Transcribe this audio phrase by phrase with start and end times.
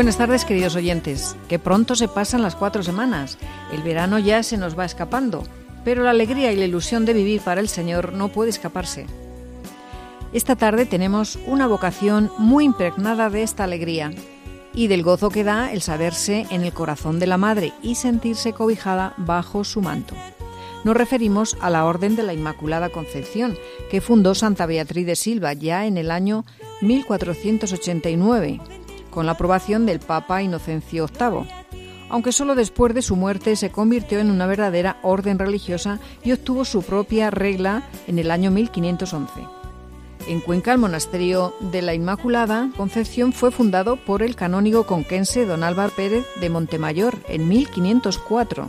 [0.00, 1.36] Buenas tardes, queridos oyentes.
[1.46, 3.36] Que pronto se pasan las cuatro semanas.
[3.70, 5.42] El verano ya se nos va escapando,
[5.84, 9.04] pero la alegría y la ilusión de vivir para el Señor no puede escaparse.
[10.32, 14.10] Esta tarde tenemos una vocación muy impregnada de esta alegría
[14.72, 18.54] y del gozo que da el saberse en el corazón de la Madre y sentirse
[18.54, 20.14] cobijada bajo su manto.
[20.82, 23.58] Nos referimos a la Orden de la Inmaculada Concepción,
[23.90, 26.46] que fundó Santa Beatriz de Silva ya en el año
[26.80, 28.60] 1489,
[29.10, 31.48] con la aprobación del Papa Inocencio VIII,
[32.08, 36.64] aunque solo después de su muerte se convirtió en una verdadera orden religiosa y obtuvo
[36.64, 39.60] su propia regla en el año 1511.
[40.28, 45.64] En Cuenca, el monasterio de la Inmaculada Concepción fue fundado por el canónigo conquense don
[45.64, 48.68] Álvaro Pérez de Montemayor en 1504.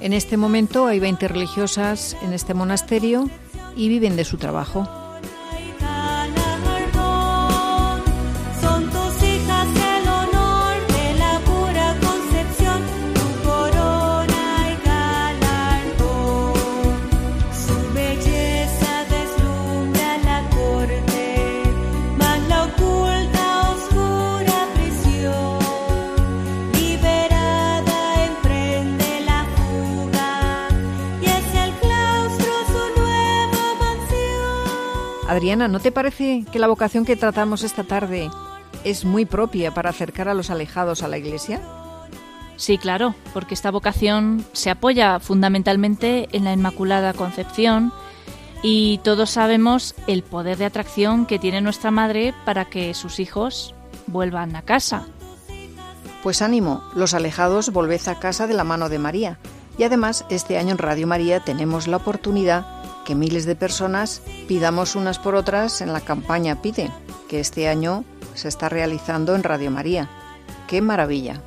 [0.00, 3.30] En este momento hay 20 religiosas en este monasterio
[3.76, 5.01] y viven de su trabajo.
[35.42, 38.30] Adriana, ¿no te parece que la vocación que tratamos esta tarde
[38.84, 41.60] es muy propia para acercar a los alejados a la Iglesia?
[42.54, 47.92] Sí, claro, porque esta vocación se apoya fundamentalmente en la Inmaculada Concepción
[48.62, 53.74] y todos sabemos el poder de atracción que tiene nuestra Madre para que sus hijos
[54.06, 55.08] vuelvan a casa.
[56.22, 59.40] Pues ánimo, los alejados volved a casa de la mano de María.
[59.76, 64.96] Y además, este año en Radio María tenemos la oportunidad que miles de personas pidamos
[64.96, 66.90] unas por otras en la campaña Pide,
[67.28, 68.04] que este año
[68.34, 70.08] se está realizando en Radio María.
[70.66, 71.42] ¡Qué maravilla!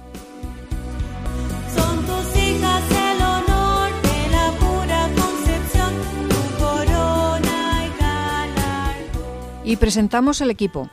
[9.64, 10.92] Y presentamos el equipo.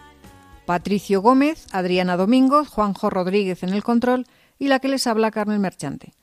[0.64, 4.26] Patricio Gómez, Adriana Domínguez, Juanjo Rodríguez en el control
[4.58, 6.14] y la que les habla Carmen Merchante.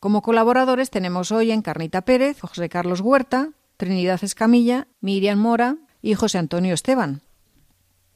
[0.00, 3.50] Como colaboradores tenemos hoy a Encarnita Pérez, José Carlos Huerta,
[3.82, 7.20] Trinidad Escamilla, Miriam Mora y José Antonio Esteban.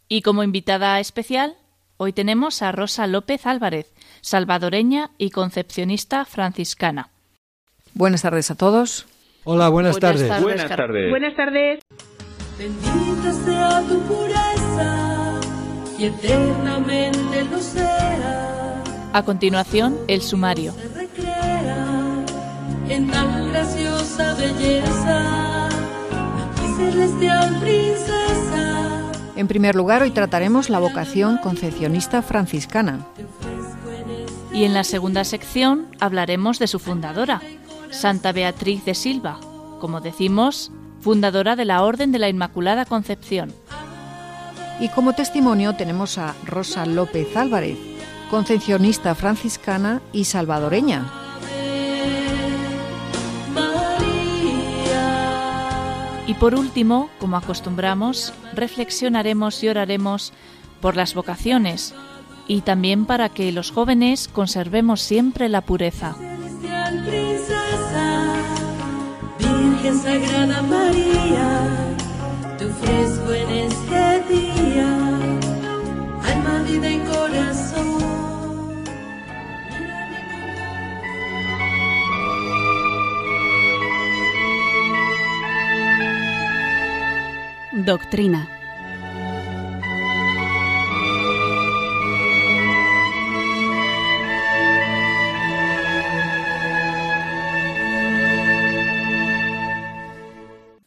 [0.08, 1.56] Y como invitada especial,
[1.96, 7.08] hoy tenemos a Rosa López Álvarez, salvadoreña y concepcionista franciscana.
[7.94, 9.06] Buenas tardes a todos.
[9.42, 10.40] Hola, buenas, tardes.
[10.40, 11.10] Buenas tardes.
[11.10, 11.80] Buenas tardes.
[12.56, 15.40] Bendita sea tu pureza
[15.98, 18.84] y eternamente lo sea.
[19.12, 20.74] A continuación, el sumario.
[20.74, 22.24] Se recrea
[22.88, 25.45] en tan graciosa belleza,
[26.76, 29.12] celestial princesa.
[29.36, 33.06] En primer lugar, hoy trataremos la vocación concepcionista franciscana.
[34.52, 37.42] Y en la segunda sección hablaremos de su fundadora,
[37.90, 39.38] Santa Beatriz de Silva,
[39.80, 43.52] como decimos, fundadora de la Orden de la Inmaculada Concepción.
[44.80, 47.78] Y como testimonio tenemos a Rosa López Álvarez,
[48.30, 51.25] concepcionista franciscana y salvadoreña.
[56.38, 60.32] Por último, como acostumbramos, reflexionaremos y oraremos
[60.80, 61.94] por las vocaciones
[62.46, 66.14] y también para que los jóvenes conservemos siempre la pureza.
[69.38, 71.96] Virgen Sagrada María,
[73.28, 74.88] en este día,
[76.24, 78.05] alma, vida y corazón.
[87.86, 88.48] Doctrina.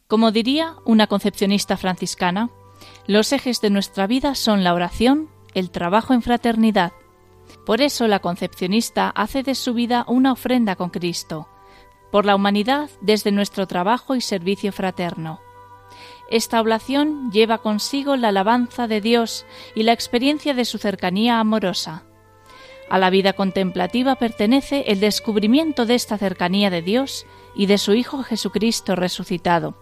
[0.08, 2.50] Como diría una concepcionista franciscana,
[3.06, 6.92] los ejes de nuestra vida son la oración, el trabajo en fraternidad.
[7.64, 11.48] Por eso la concepcionista hace de su vida una ofrenda con Cristo,
[12.12, 15.40] por la humanidad desde nuestro trabajo y servicio fraterno.
[16.30, 19.44] Esta oblación lleva consigo la alabanza de Dios
[19.74, 22.04] y la experiencia de su cercanía amorosa.
[22.88, 27.94] A la vida contemplativa pertenece el descubrimiento de esta cercanía de Dios y de su
[27.94, 29.76] Hijo Jesucristo resucitado.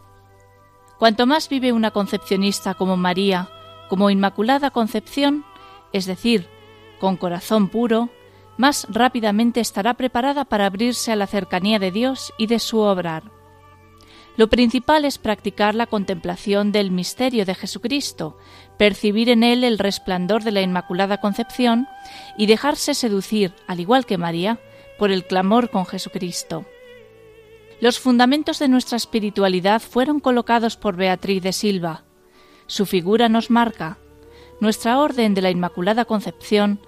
[0.98, 3.50] Cuanto más vive una concepcionista como María,
[3.88, 5.44] como Inmaculada Concepción,
[5.92, 6.48] es decir,
[6.98, 8.10] con corazón puro,
[8.56, 13.37] más rápidamente estará preparada para abrirse a la cercanía de Dios y de su obrar.
[14.38, 18.38] Lo principal es practicar la contemplación del misterio de Jesucristo,
[18.76, 21.88] percibir en él el resplandor de la Inmaculada Concepción
[22.36, 24.60] y dejarse seducir, al igual que María,
[24.96, 26.66] por el clamor con Jesucristo.
[27.80, 32.04] Los fundamentos de nuestra espiritualidad fueron colocados por Beatriz de Silva.
[32.68, 33.98] Su figura nos marca.
[34.60, 36.78] Nuestra orden de la Inmaculada Concepción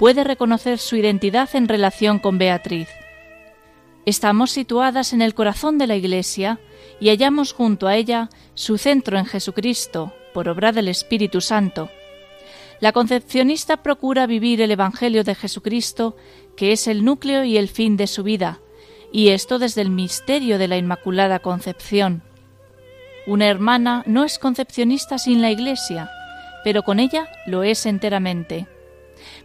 [0.00, 2.88] puede reconocer su identidad en relación con Beatriz.
[4.06, 6.58] Estamos situadas en el corazón de la Iglesia
[7.00, 11.90] y hallamos junto a ella su centro en Jesucristo, por obra del Espíritu Santo.
[12.80, 16.16] La concepcionista procura vivir el Evangelio de Jesucristo,
[16.56, 18.60] que es el núcleo y el fin de su vida,
[19.12, 22.22] y esto desde el misterio de la Inmaculada Concepción.
[23.26, 26.10] Una hermana no es concepcionista sin la Iglesia,
[26.64, 28.66] pero con ella lo es enteramente.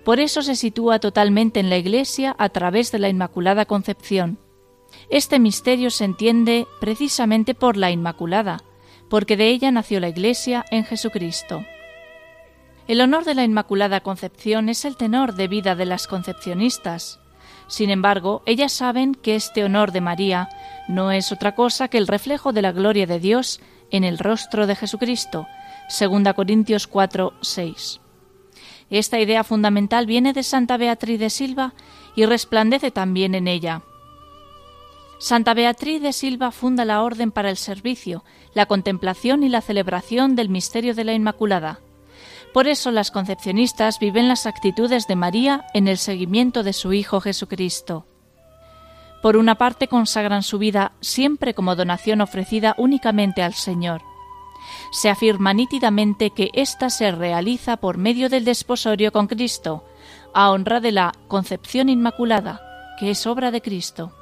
[0.04, 4.40] Por eso se sitúa totalmente en la Iglesia a través de la Inmaculada Concepción.
[5.12, 8.64] Este misterio se entiende precisamente por la Inmaculada,
[9.10, 11.66] porque de ella nació la Iglesia en Jesucristo.
[12.88, 17.20] El honor de la Inmaculada Concepción es el tenor de vida de las concepcionistas.
[17.68, 20.48] Sin embargo, ellas saben que este honor de María
[20.88, 23.60] no es otra cosa que el reflejo de la gloria de Dios
[23.92, 25.46] en el rostro de Jesucristo.
[26.00, 28.00] 2 Corintios 4, 6.
[28.90, 31.74] Esta idea fundamental viene de Santa Beatriz de Silva
[32.16, 33.82] y resplandece también en ella.
[35.22, 38.24] Santa Beatriz de Silva funda la Orden para el Servicio,
[38.56, 41.80] la contemplación y la celebración del misterio de la Inmaculada.
[42.56, 47.22] Por eso las concepcionistas viven las actitudes de María en el seguimiento de su Hijo
[47.22, 48.08] Jesucristo.
[49.22, 54.02] Por una parte consagran su vida siempre como donación ofrecida únicamente al Señor
[54.92, 59.84] se afirma nítidamente que ésta se realiza por medio del desposorio con Cristo,
[60.34, 62.62] a honra de la concepción inmaculada,
[63.00, 64.14] que es obra de Cristo.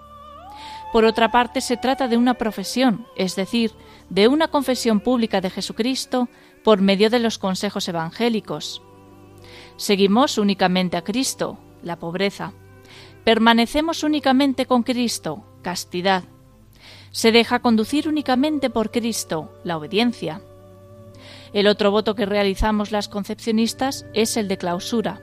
[0.91, 3.73] Por otra parte, se trata de una profesión, es decir,
[4.09, 6.29] de una confesión pública de Jesucristo
[6.63, 8.81] por medio de los consejos evangélicos.
[9.77, 12.53] Seguimos únicamente a Cristo, la pobreza.
[13.23, 16.23] Permanecemos únicamente con Cristo, castidad.
[17.11, 20.41] Se deja conducir únicamente por Cristo, la obediencia.
[21.53, 25.21] El otro voto que realizamos las concepcionistas es el de clausura.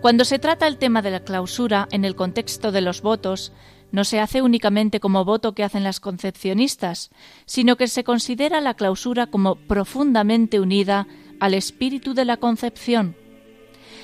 [0.00, 3.52] Cuando se trata el tema de la clausura en el contexto de los votos,
[3.92, 7.10] no se hace únicamente como voto que hacen las concepcionistas,
[7.46, 11.06] sino que se considera la clausura como profundamente unida
[11.38, 13.14] al espíritu de la concepción.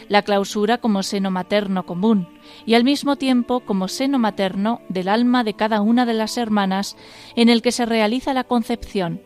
[0.08, 2.28] La clausura como seno materno común
[2.64, 6.96] y al mismo tiempo como seno materno del alma de cada una de las hermanas
[7.34, 9.20] en el que se realiza la concepción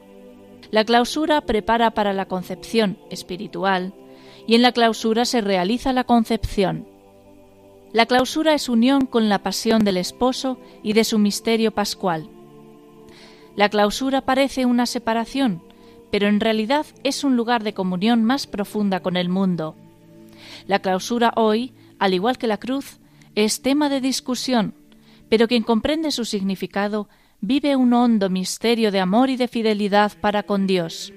[0.72, 3.92] la clausura prepara para la concepción espiritual
[4.46, 6.88] y en la clausura se realiza la concepción.
[7.92, 12.28] La clausura es unión con la pasión del esposo y de su misterio pascual.
[13.54, 15.62] La clausura parece una separación,
[16.10, 19.76] pero en realidad es un lugar de comunión más profunda con el mundo.
[20.66, 22.98] La clausura hoy, al igual que la cruz,
[23.34, 24.74] es tema de discusión,
[25.28, 27.08] pero quien comprende su significado
[27.42, 31.12] vive un hondo misterio de amor y de fidelidad para con Dios.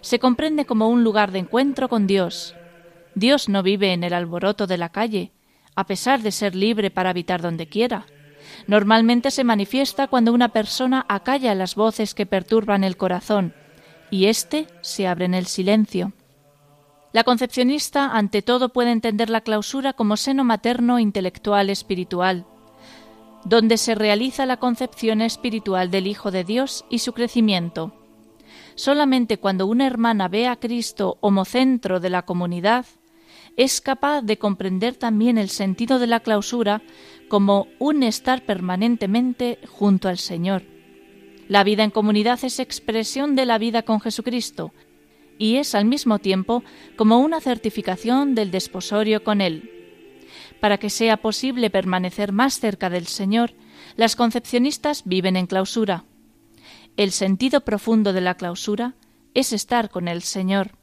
[0.00, 2.54] Se comprende como un lugar de encuentro con Dios.
[3.16, 5.32] Dios no vive en el alboroto de la calle,
[5.74, 8.06] a pesar de ser libre para habitar donde quiera.
[8.66, 13.54] Normalmente se manifiesta cuando una persona acalla las voces que perturban el corazón,
[14.10, 16.12] y éste se abre en el silencio.
[17.12, 22.46] La concepcionista ante todo puede entender la clausura como seno materno intelectual espiritual,
[23.44, 27.92] donde se realiza la concepción espiritual del Hijo de Dios y su crecimiento.
[28.74, 32.86] Solamente cuando una hermana ve a Cristo homocentro de la comunidad,
[33.56, 36.82] es capaz de comprender también el sentido de la clausura
[37.28, 40.62] como un estar permanentemente junto al Señor.
[41.48, 44.72] La vida en comunidad es expresión de la vida con Jesucristo
[45.38, 46.62] y es al mismo tiempo
[46.96, 49.70] como una certificación del desposorio con Él.
[50.60, 53.54] Para que sea posible permanecer más cerca del Señor,
[53.96, 56.04] las concepcionistas viven en clausura.
[56.96, 58.94] El sentido profundo de la clausura
[59.34, 60.81] es estar con el Señor.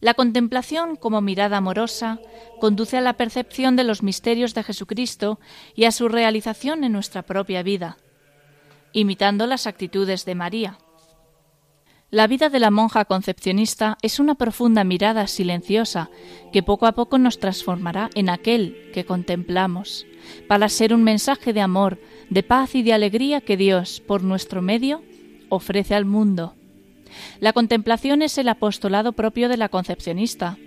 [0.00, 2.20] La contemplación como mirada amorosa
[2.60, 5.40] conduce a la percepción de los misterios de Jesucristo
[5.74, 7.98] y a su realización en nuestra propia vida,
[8.92, 10.78] imitando las actitudes de María.
[12.10, 16.08] La vida de la monja concepcionista es una profunda mirada silenciosa
[16.52, 20.06] que poco a poco nos transformará en aquel que contemplamos,
[20.46, 22.00] para ser un mensaje de amor,
[22.30, 25.02] de paz y de alegría que Dios, por nuestro medio,
[25.50, 26.57] ofrece al mundo.
[27.40, 30.58] La contemplación es el apostolado propio de la concepcionista.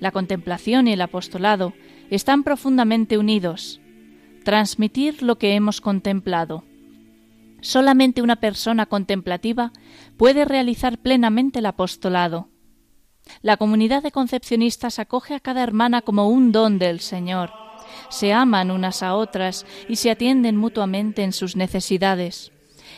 [0.00, 1.74] La contemplación y el apostolado
[2.10, 3.80] están profundamente unidos.
[4.44, 6.64] Transmitir lo que hemos contemplado.
[7.60, 9.72] Solamente una persona contemplativa
[10.16, 12.48] puede realizar plenamente el apostolado.
[13.42, 17.50] La comunidad de concepcionistas acoge a cada hermana como un don del Señor.
[18.10, 22.52] Se aman unas a otras y se atienden mutuamente en sus necesidades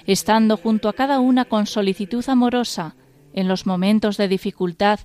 [0.07, 2.97] estando junto a cada una con solicitud amorosa
[3.33, 5.01] en los momentos de dificultad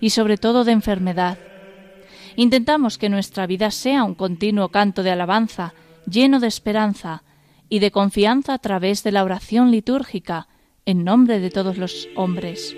[0.00, 1.38] y sobre todo de enfermedad.
[2.36, 5.74] Intentamos que nuestra vida sea un continuo canto de alabanza,
[6.10, 7.22] lleno de esperanza
[7.68, 10.48] y de confianza a través de la oración litúrgica
[10.84, 12.76] en nombre de todos los hombres.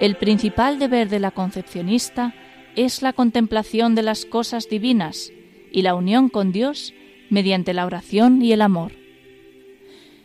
[0.00, 2.34] El principal deber de la concepcionista
[2.76, 5.32] es la contemplación de las cosas divinas
[5.70, 6.92] y la unión con Dios
[7.30, 9.03] mediante la oración y el amor.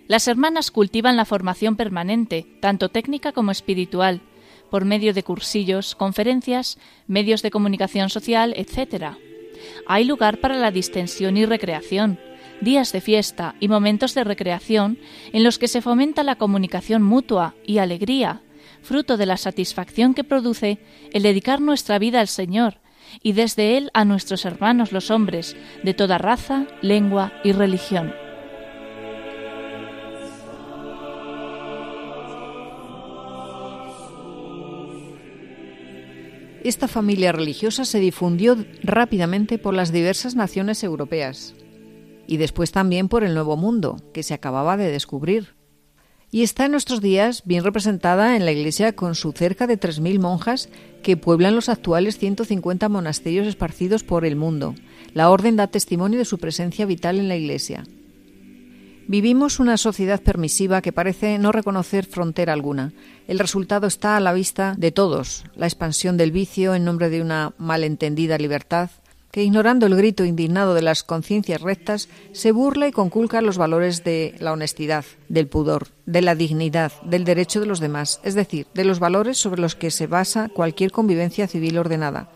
[0.10, 4.22] Las hermanas cultivan la formación permanente, tanto técnica como espiritual,
[4.72, 9.18] por medio de cursillos, conferencias, medios de comunicación social, etc.
[9.86, 12.20] Hay lugar para la distensión y recreación,
[12.60, 14.98] días de fiesta y momentos de recreación
[15.32, 18.42] en los que se fomenta la comunicación mutua y alegría,
[18.82, 20.80] fruto de la satisfacción que produce
[21.14, 22.80] el dedicar nuestra vida al Señor
[23.22, 28.12] y desde Él a nuestros hermanos los hombres de toda raza, lengua y religión.
[36.64, 41.56] Esta familia religiosa se difundió rápidamente por las diversas naciones europeas
[42.28, 45.56] y después también por el Nuevo Mundo, que se acababa de descubrir.
[46.32, 50.20] Y está en nuestros días bien representada en la Iglesia con su cerca de 3.000
[50.20, 50.70] monjas
[51.02, 54.76] que pueblan los actuales 150 monasterios esparcidos por el mundo.
[55.14, 57.84] La orden da testimonio de su presencia vital en la Iglesia.
[59.10, 62.94] Vivimos una sociedad permisiva que parece no reconocer frontera alguna.
[63.28, 67.20] El resultado está a la vista de todos, la expansión del vicio en nombre de
[67.24, 68.92] una malentendida libertad,
[69.32, 74.04] que ignorando el grito indignado de las conciencias rectas, se burla y conculca los valores
[74.04, 78.68] de la honestidad, del pudor, de la dignidad, del derecho de los demás, es decir,
[78.76, 82.30] de los valores sobre los que se basa cualquier convivencia civil ordenada.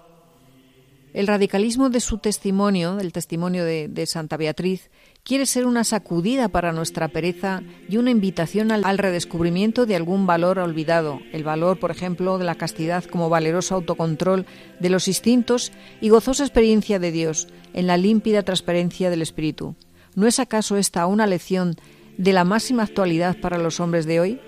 [1.14, 4.90] El radicalismo de su testimonio, el testimonio de, de Santa Beatriz,
[5.24, 10.60] quiere ser una sacudida para nuestra pereza y una invitación al, redescubrimiento de algún valor
[10.60, 14.46] olvidado, el valor, por ejemplo, de la castidad como valeroso autocontrol
[14.82, 19.76] de los instintos y gozosa experiencia de Dios en la límpida transparencia del Espíritu.
[20.16, 21.76] ¿No es acaso esta una lección
[22.18, 24.42] de la máxima actualidad para los hombres de hoy?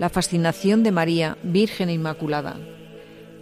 [0.00, 2.58] La fascinación de María, Virgen Inmaculada.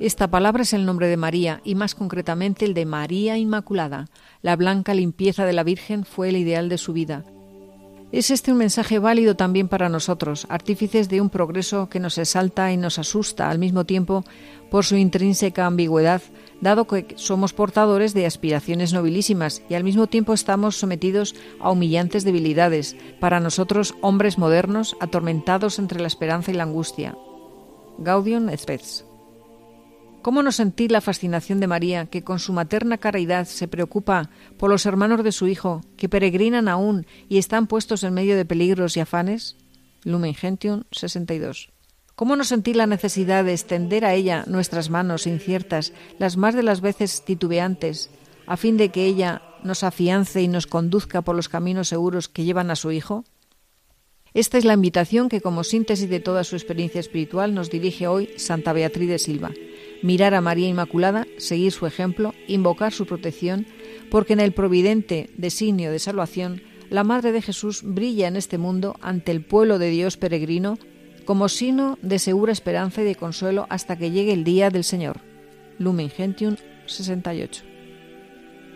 [0.01, 4.07] Esta palabra es el nombre de María y más concretamente el de María Inmaculada.
[4.45, 7.25] La blanca limpieza de la Virgen fue el ideal de su vida.
[8.13, 12.71] Es este un mensaje válido también para nosotros, artífices de un progreso que nos exalta
[12.71, 14.23] y nos asusta al mismo tiempo
[14.71, 16.21] por su intrínseca ambigüedad,
[16.61, 22.23] dado que somos portadores de aspiraciones nobilísimas y al mismo tiempo estamos sometidos a humillantes
[22.23, 27.17] debilidades, para nosotros hombres modernos atormentados entre la esperanza y la angustia.
[27.97, 29.07] Gaudium Spes.
[30.25, 34.71] ¿Cómo no sentir la fascinación de María, que con su materna caridad se preocupa por
[34.71, 38.97] los hermanos de su Hijo, que peregrinan aún y están puestos en medio de peligros
[38.97, 39.55] y afanes?
[40.03, 41.69] Lumen Gentium 62.
[42.15, 46.63] ¿Cómo no sentir la necesidad de extender a ella nuestras manos inciertas, las más de
[46.63, 48.09] las veces titubeantes,
[48.47, 52.45] a fin de que ella nos afiance y nos conduzca por los caminos seguros que
[52.45, 53.27] llevan a su Hijo?
[54.33, 58.31] Esta es la invitación que, como síntesis de toda su experiencia espiritual, nos dirige hoy
[58.39, 59.53] Santa Beatriz de Silva
[60.05, 63.67] mirar a María Inmaculada, seguir su ejemplo, invocar su protección,
[64.11, 68.97] porque en el providente designio de salvación, la Madre de Jesús brilla en este mundo
[69.01, 70.79] ante el pueblo de Dios peregrino
[71.25, 75.23] como signo de segura esperanza y de consuelo hasta que llegue el día del Señor.
[75.79, 77.65] Lumen Gentium 68.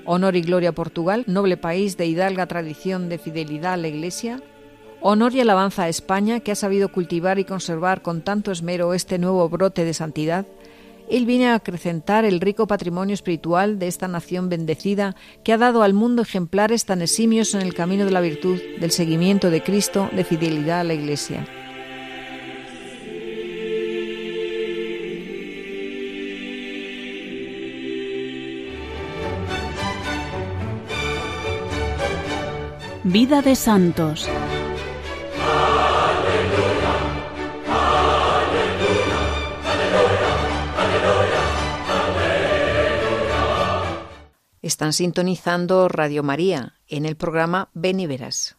[0.06, 4.42] Honor y gloria a Portugal, noble país de hidalga tradición de fidelidad a la Iglesia.
[5.02, 9.18] Honor y alabanza a España, que ha sabido cultivar y conservar con tanto esmero este
[9.18, 10.46] nuevo brote de santidad.
[11.10, 15.82] Él viene a acrecentar el rico patrimonio espiritual de esta nación bendecida que ha dado
[15.82, 20.10] al mundo ejemplares tan eximios en el camino de la virtud, del seguimiento de Cristo,
[20.12, 21.46] de fidelidad a la Iglesia.
[33.04, 34.28] Vida de Santos.
[44.68, 48.58] Están sintonizando Radio María en el programa Ven y Verás.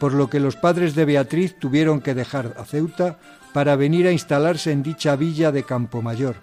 [0.00, 3.18] por lo que los padres de Beatriz tuvieron que dejar a Ceuta
[3.58, 6.36] para venir a instalarse en dicha villa de Campomayor,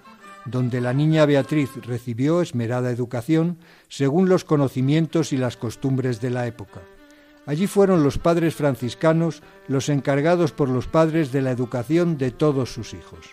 [0.44, 6.46] donde la niña Beatriz recibió esmerada educación según los conocimientos y las costumbres de la
[6.46, 6.82] época.
[7.46, 12.74] Allí fueron los padres franciscanos los encargados por los padres de la educación de todos
[12.74, 13.28] sus hijos.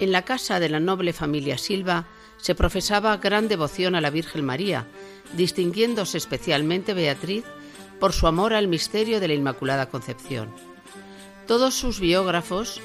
[0.00, 4.44] En la casa de la noble familia Silva se profesaba gran devoción a la Virgen
[4.44, 4.88] María,
[5.36, 7.44] distinguiéndose especialmente Beatriz
[8.00, 10.48] por su amor al misterio de la Inmaculada Concepción.
[11.48, 12.78] Todos sus biógrafos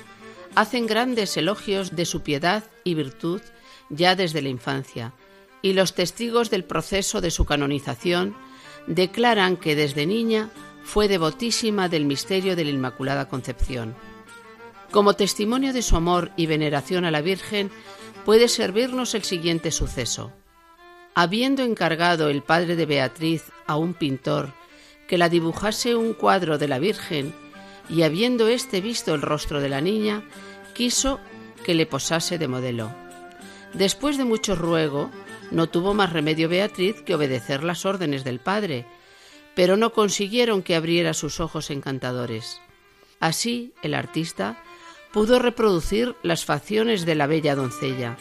[0.56, 3.42] hacen grandes elogios de su piedad y virtud
[3.90, 5.14] ya desde la infancia,
[5.62, 8.38] y los testigos del proceso de su canonización
[8.88, 10.50] declaran que desde niña
[10.82, 13.96] fue devotísima del misterio de la Inmaculada Concepción.
[14.92, 17.70] Como testimonio de su amor y veneración a la Virgen,
[18.24, 20.32] puede servirnos el siguiente suceso.
[21.16, 24.54] Habiendo encargado el padre de Beatriz a un pintor
[25.10, 27.43] que la dibujase un cuadro de la Virgen,
[27.90, 30.24] y habiendo éste visto el rostro de la niña,
[30.74, 31.20] quiso
[31.64, 32.94] que le posase de modelo.
[33.74, 35.10] Después de mucho ruego,
[35.52, 38.86] no tuvo más remedio Beatriz que obedecer las órdenes del padre,
[39.56, 42.60] pero no consiguieron que abriera sus ojos encantadores.
[43.20, 44.62] Así, el artista
[45.12, 48.18] pudo reproducir las facciones de la bella doncella,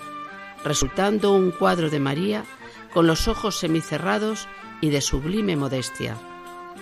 [0.64, 2.44] resultando un cuadro de María
[2.92, 4.46] con los ojos semicerrados
[4.80, 6.18] y de sublime modestia.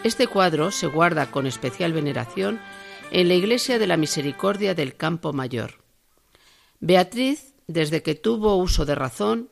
[0.02, 2.58] Este cuadro se guarda con especial veneración
[3.10, 5.82] en la Iglesia de la Misericordia del Campo Mayor.
[6.80, 9.50] Beatriz, desde que tuvo uso de razón,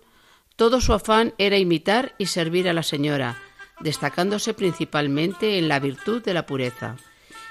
[0.56, 3.36] todo su afán era imitar y servir a la Señora,
[3.80, 6.96] destacándose principalmente en la virtud de la pureza.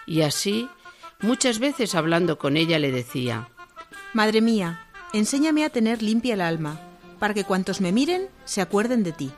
[0.08, 0.68] Y así,
[1.22, 3.50] muchas veces hablando con ella le decía,
[4.14, 6.82] Madre mía, enséñame a tener limpia el alma,
[7.20, 9.32] para que cuantos me miren se acuerden de ti.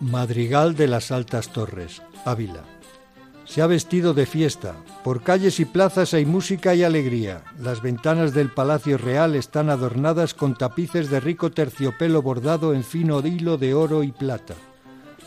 [0.00, 2.62] Madrigal de las Altas Torres, Ávila.
[3.46, 4.74] Se ha vestido de fiesta.
[5.02, 7.42] Por calles y plazas hay música y alegría.
[7.58, 13.26] Las ventanas del Palacio Real están adornadas con tapices de rico terciopelo bordado en fino
[13.26, 14.54] hilo de oro y plata.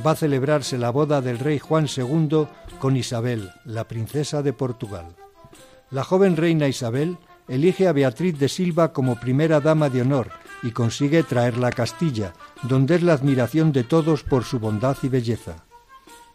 [0.05, 5.15] Va a celebrarse la boda del rey Juan II con Isabel, la princesa de Portugal.
[5.89, 10.29] La joven reina Isabel elige a Beatriz de Silva como primera dama de honor
[10.63, 15.09] y consigue traerla a Castilla, donde es la admiración de todos por su bondad y
[15.09, 15.65] belleza.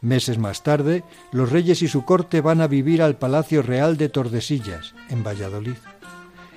[0.01, 4.09] Meses más tarde, los reyes y su corte van a vivir al Palacio Real de
[4.09, 5.77] Tordesillas, en Valladolid.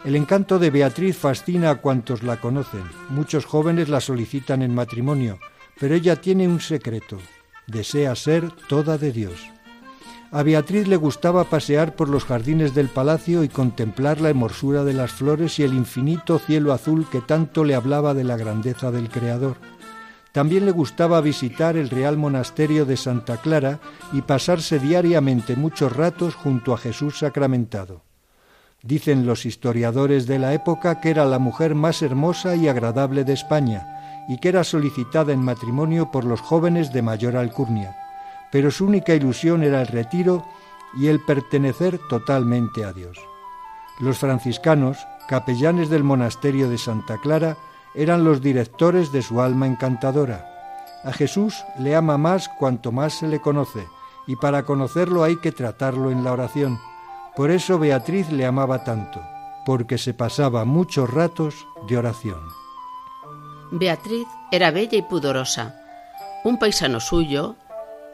[0.04, 2.84] El encanto de Beatriz fascina a cuantos la conocen.
[3.10, 5.40] Muchos jóvenes la solicitan en matrimonio,
[5.80, 7.18] pero ella tiene un secreto.
[7.68, 9.57] Desea ser toda de Dios.
[10.30, 14.94] A Beatriz le gustaba pasear por los jardines del palacio y contemplar la hermosura de
[14.94, 19.10] las flores y el infinito cielo azul que tanto le hablaba de la grandeza del
[19.10, 19.56] Creador.
[20.34, 23.80] También le gustaba visitar el Real Monasterio de Santa Clara
[24.12, 28.04] y pasarse diariamente muchos ratos junto a Jesús sacramentado.
[28.84, 33.34] Dicen los historiadores de la época que era la mujer más hermosa y agradable de
[33.34, 37.96] España y que era solicitada en matrimonio por los jóvenes de mayor alcurnia,
[38.52, 40.46] pero su única ilusión era el retiro
[40.96, 43.18] y el pertenecer totalmente a Dios.
[44.00, 47.58] Los franciscanos, capellanes del monasterio de Santa Clara,
[47.96, 50.46] eran los directores de su alma encantadora.
[51.04, 53.88] A Jesús le ama más cuanto más se le conoce,
[54.28, 56.80] y para conocerlo hay que tratarlo en la oración.
[57.36, 59.22] Por eso Beatriz le amaba tanto,
[59.66, 62.40] porque se pasaba muchos ratos de oración.
[63.72, 65.76] Beatriz era bella y pudorosa.
[66.44, 67.56] Un paisano suyo,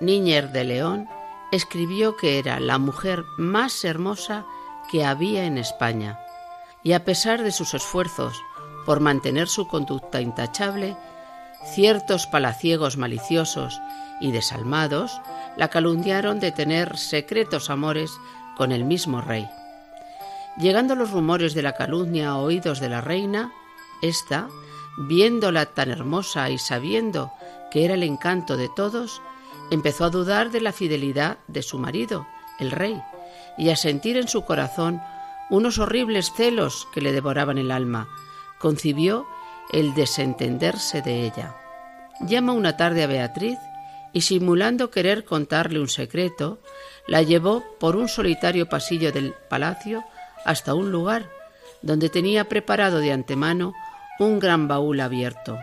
[0.06, 1.10] Niñer de León,
[1.52, 4.46] escribió que era la mujer más hermosa
[4.92, 6.20] que había en España.
[6.84, 8.42] Y a pesar de sus esfuerzos
[8.86, 10.98] por mantener su conducta intachable,
[11.74, 13.80] ciertos palaciegos maliciosos
[14.20, 15.22] y desalmados
[15.56, 18.12] la calumniaron de tener secretos amores
[18.58, 19.48] con el mismo rey.
[20.58, 23.52] Llegando los rumores de la calumnia a oídos de la reina,
[24.02, 24.50] ésta,
[24.98, 27.32] viéndola tan hermosa y sabiendo
[27.72, 29.22] que era el encanto de todos,
[29.74, 32.28] empezó a dudar de la fidelidad de su marido,
[32.60, 33.02] el rey,
[33.58, 35.02] y a sentir en su corazón
[35.50, 38.08] unos horribles celos que le devoraban el alma.
[38.60, 39.28] Concibió
[39.72, 41.56] el desentenderse de ella.
[42.22, 43.58] Llama una tarde a Beatriz
[44.14, 46.60] y simulando querer contarle un secreto,
[47.08, 50.04] la llevó por un solitario pasillo del palacio
[50.46, 51.30] hasta un lugar
[51.82, 53.74] donde tenía preparado de antemano
[54.20, 55.58] un gran baúl abierto.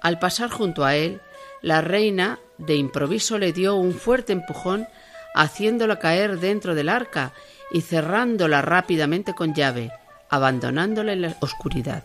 [0.00, 1.20] Al pasar junto a él,
[1.60, 4.86] la reina de improviso le dio un fuerte empujón
[5.34, 7.32] haciéndola caer dentro del arca
[7.72, 9.92] y cerrándola rápidamente con llave,
[10.28, 12.04] abandonándola en la oscuridad.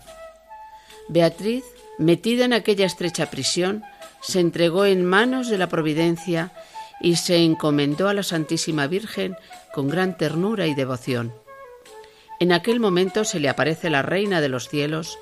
[1.08, 1.64] Beatriz,
[1.98, 3.84] metida en aquella estrecha prisión,
[4.22, 6.52] se entregó en manos de la providencia
[7.00, 9.36] y se encomendó a la Santísima Virgen
[9.74, 11.34] con gran ternura y devoción.
[12.40, 15.20] En aquel momento se le aparece la Reina de los cielos,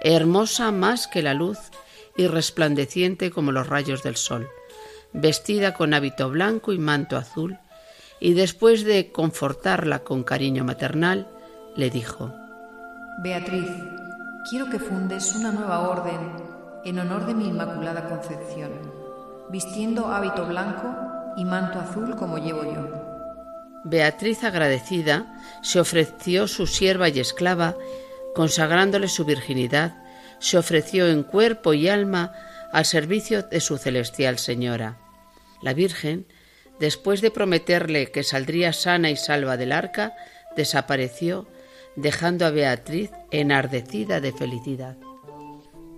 [0.00, 1.58] hermosa más que la luz
[2.16, 4.48] y resplandeciente como los rayos del sol,
[5.16, 7.58] vestida con hábito blanco y manto azul,
[8.20, 11.26] y después de confortarla con cariño maternal,
[11.74, 12.32] le dijo,
[13.22, 13.68] Beatriz,
[14.48, 16.20] quiero que fundes una nueva orden
[16.84, 18.70] en honor de mi Inmaculada Concepción,
[19.50, 20.94] vistiendo hábito blanco
[21.36, 23.06] y manto azul como llevo yo.
[23.84, 25.26] Beatriz, agradecida,
[25.62, 27.74] se ofreció su sierva y esclava,
[28.34, 29.96] consagrándole su virginidad,
[30.40, 32.32] se ofreció en cuerpo y alma
[32.72, 34.98] al servicio de su celestial Señora.
[35.62, 36.26] La Virgen,
[36.78, 40.14] después de prometerle que saldría sana y salva del arca,
[40.56, 41.46] desapareció,
[41.96, 44.96] dejando a Beatriz enardecida de felicidad.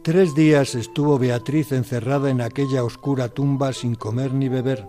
[0.02, 4.86] Tres días estuvo Beatriz encerrada en aquella oscura tumba sin comer ni beber.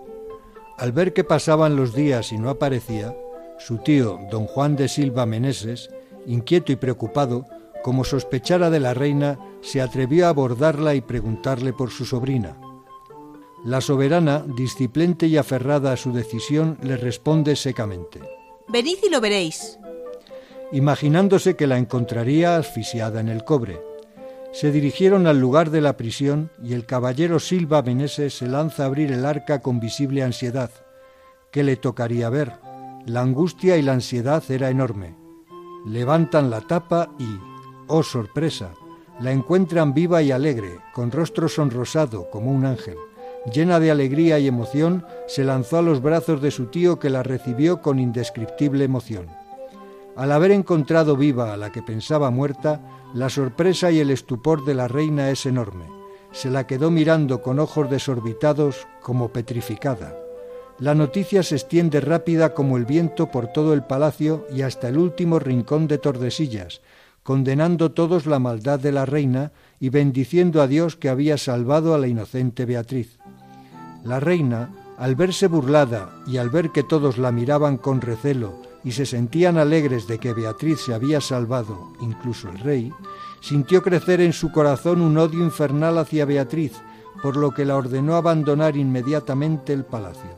[0.78, 3.14] Al ver que pasaban los días y no aparecía,
[3.58, 5.90] su tío, don Juan de Silva Meneses,
[6.26, 7.46] inquieto y preocupado,
[7.84, 12.58] como sospechara de la reina, se atrevió a abordarla y preguntarle por su sobrina.
[13.66, 18.22] La soberana, disciplente y aferrada a su decisión, le responde secamente.
[18.70, 19.78] Venid y lo veréis.
[20.72, 23.82] Imaginándose que la encontraría asfixiada en el cobre.
[24.54, 28.86] Se dirigieron al lugar de la prisión y el caballero Silva Meneses se lanza a
[28.86, 30.72] abrir el arca con visible ansiedad.
[31.52, 32.54] ¿Qué le tocaría ver?
[33.06, 35.16] La angustia y la ansiedad era enorme.
[35.86, 37.28] Levantan la tapa y,
[37.88, 38.74] oh sorpresa,
[39.20, 42.96] la encuentran viva y alegre, con rostro sonrosado como un ángel.
[43.54, 47.24] Llena de alegría y emoción, se lanzó a los brazos de su tío que la
[47.24, 49.28] recibió con indescriptible emoción.
[50.16, 52.82] Al haber encontrado viva a la que pensaba muerta,
[53.14, 55.86] la sorpresa y el estupor de la reina es enorme.
[56.32, 60.16] Se la quedó mirando con ojos desorbitados como petrificada.
[60.78, 64.98] La noticia se extiende rápida como el viento por todo el palacio y hasta el
[64.98, 66.82] último rincón de Tordesillas,
[67.24, 71.98] condenando todos la maldad de la reina y bendiciendo a Dios que había salvado a
[71.98, 73.18] la inocente Beatriz.
[74.04, 78.92] La reina, al verse burlada y al ver que todos la miraban con recelo y
[78.92, 82.94] se sentían alegres de que Beatriz se había salvado, incluso el rey,
[83.42, 86.74] sintió crecer en su corazón un odio infernal hacia Beatriz,
[87.22, 90.32] por lo que la ordenó abandonar inmediatamente el palacio.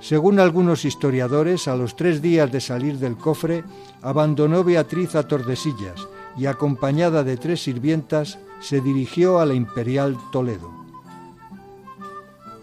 [0.00, 3.64] Según algunos historiadores, a los tres días de salir del cofre,
[4.00, 10.70] abandonó Beatriz a Tordesillas y, acompañada de tres sirvientas, se dirigió a la imperial Toledo.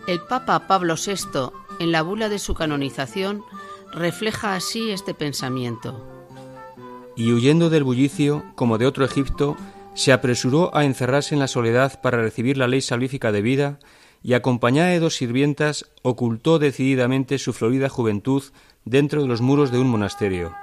[0.08, 3.44] El Papa Pablo VI, en la bula de su canonización,
[3.92, 6.02] refleja así este pensamiento.
[7.16, 9.58] Y huyendo del bullicio, como de otro Egipto,
[9.96, 13.80] se apresuró a encerrarse en la soledad para recibir la ley salvífica de vida
[14.22, 18.44] y acompañada de dos sirvientas ocultó decididamente su florida juventud
[18.86, 20.54] dentro de los muros de un monasterio.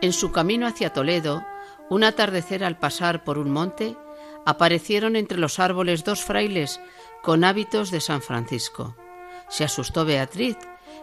[0.00, 1.44] En su camino hacia Toledo,
[1.90, 3.96] un atardecer al pasar por un monte,
[4.44, 6.80] aparecieron entre los árboles dos frailes
[7.22, 8.96] con hábitos de San Francisco.
[9.48, 10.56] Se asustó Beatriz,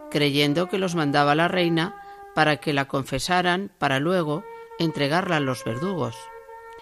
[0.10, 2.02] creyendo que los mandaba la reina
[2.34, 4.44] para que la confesaran para luego
[4.80, 6.16] entregarla a los verdugos.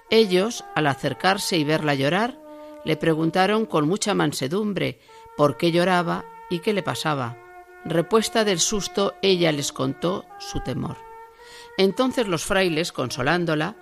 [0.09, 2.39] Ellos, al acercarse y verla llorar,
[2.85, 4.99] le preguntaron con mucha mansedumbre
[5.37, 7.37] por qué lloraba y qué le pasaba.
[7.85, 10.97] Repuesta del susto, ella les contó su temor.
[11.77, 13.75] Entonces los frailes, consolándola,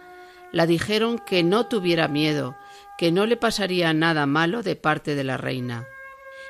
[0.52, 2.58] la dijeron que no tuviera miedo,
[2.98, 5.88] que no le pasaría nada malo de parte de la reina,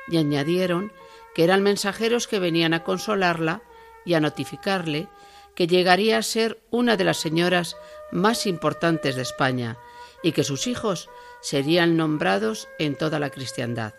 [0.08, 0.92] y añadieron
[1.34, 3.62] que eran mensajeros que venían a consolarla
[4.06, 5.08] y a notificarle
[5.56, 7.76] que llegaría a ser una de las señoras
[8.12, 9.78] más importantes de España
[10.24, 11.10] y que sus hijos
[11.42, 13.94] serían nombrados en toda la cristiandad.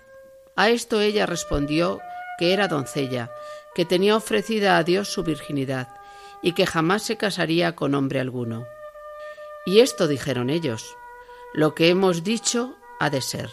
[0.57, 2.01] A esto ella respondió
[2.39, 3.31] que era doncella,
[3.75, 5.89] que tenía ofrecida a Dios su virginidad
[6.43, 8.67] y que jamás se casaría con hombre alguno.
[9.65, 10.97] Y esto dijeron ellos,
[11.55, 13.51] lo que hemos dicho ha de ser.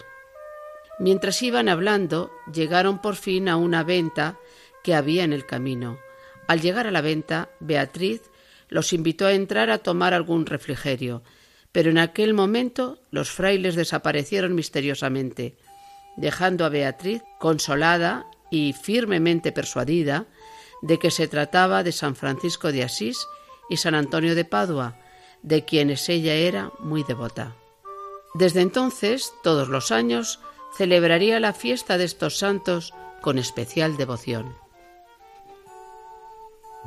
[0.99, 4.37] Mientras iban hablando, llegaron por fin a una venta
[4.83, 5.99] que había en el camino.
[6.47, 8.21] Al llegar a la venta, Beatriz
[8.69, 11.23] los invitó a entrar a tomar algún refrigerio,
[11.71, 15.57] pero en aquel momento los frailes desaparecieron misteriosamente,
[16.17, 20.25] dejando a Beatriz consolada y firmemente persuadida
[20.81, 23.25] de que se trataba de San Francisco de Asís
[23.69, 24.97] y San Antonio de Padua,
[25.41, 27.55] de quienes ella era muy devota.
[28.33, 30.39] Desde entonces, todos los años,
[30.75, 34.55] celebraría la fiesta de estos santos con especial devoción.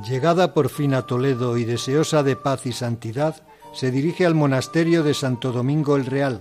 [0.07, 5.03] Llegada por fin a Toledo y deseosa de paz y santidad, se dirige al monasterio
[5.03, 6.41] de Santo Domingo el Real.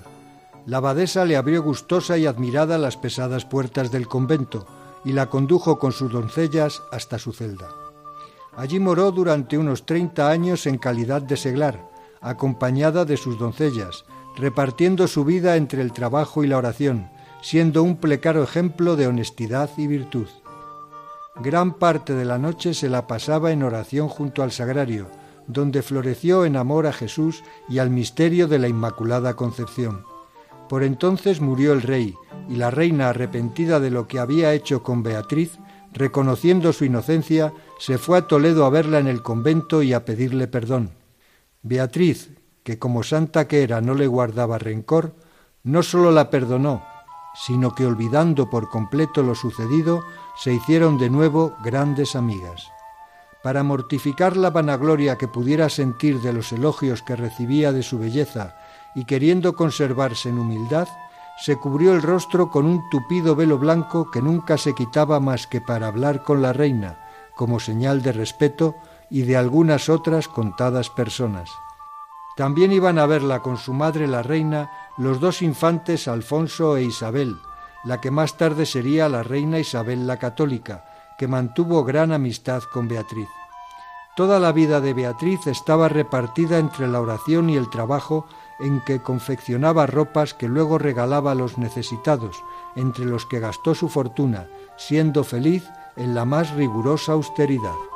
[0.65, 4.67] La abadesa le abrió gustosa y admirada las pesadas puertas del convento
[5.03, 7.67] y la condujo con sus doncellas hasta su celda.
[8.55, 11.90] Allí moró durante unos treinta años en calidad de seglar,
[12.21, 14.05] acompañada de sus doncellas,
[14.35, 17.09] repartiendo su vida entre el trabajo y la oración,
[17.41, 20.27] siendo un plecaro ejemplo de honestidad y virtud.
[21.37, 25.07] Gran parte de la noche se la pasaba en oración junto al sagrario,
[25.47, 30.03] donde floreció en amor a Jesús y al misterio de la Inmaculada Concepción.
[30.69, 32.15] Por entonces murió el rey,
[32.47, 35.57] y la reina, arrepentida de lo que había hecho con Beatriz,
[35.93, 40.47] reconociendo su inocencia, se fue a Toledo a verla en el convento y a pedirle
[40.47, 40.91] perdón.
[41.63, 42.31] Beatriz,
[42.63, 45.15] que como santa que era no le guardaba rencor,
[45.63, 46.83] no sólo la perdonó,
[47.35, 50.03] sino que olvidando por completo lo sucedido,
[50.35, 52.67] se hicieron de nuevo grandes amigas.
[53.43, 58.55] Para mortificar la vanagloria que pudiera sentir de los elogios que recibía de su belleza
[58.95, 60.87] y queriendo conservarse en humildad,
[61.39, 65.61] se cubrió el rostro con un tupido velo blanco que nunca se quitaba más que
[65.61, 66.99] para hablar con la reina,
[67.35, 68.75] como señal de respeto
[69.11, 71.51] y de algunas otras contadas personas.
[72.37, 77.35] También iban a verla con su madre la reina los dos infantes Alfonso e Isabel,
[77.83, 80.85] la que más tarde sería la reina Isabel la católica,
[81.17, 83.27] que mantuvo gran amistad con Beatriz.
[84.15, 88.27] Toda la vida de Beatriz estaba repartida entre la oración y el trabajo
[88.59, 92.41] en que confeccionaba ropas que luego regalaba a los necesitados,
[92.75, 94.47] entre los que gastó su fortuna,
[94.77, 97.90] siendo feliz en la más rigurosa austeridad.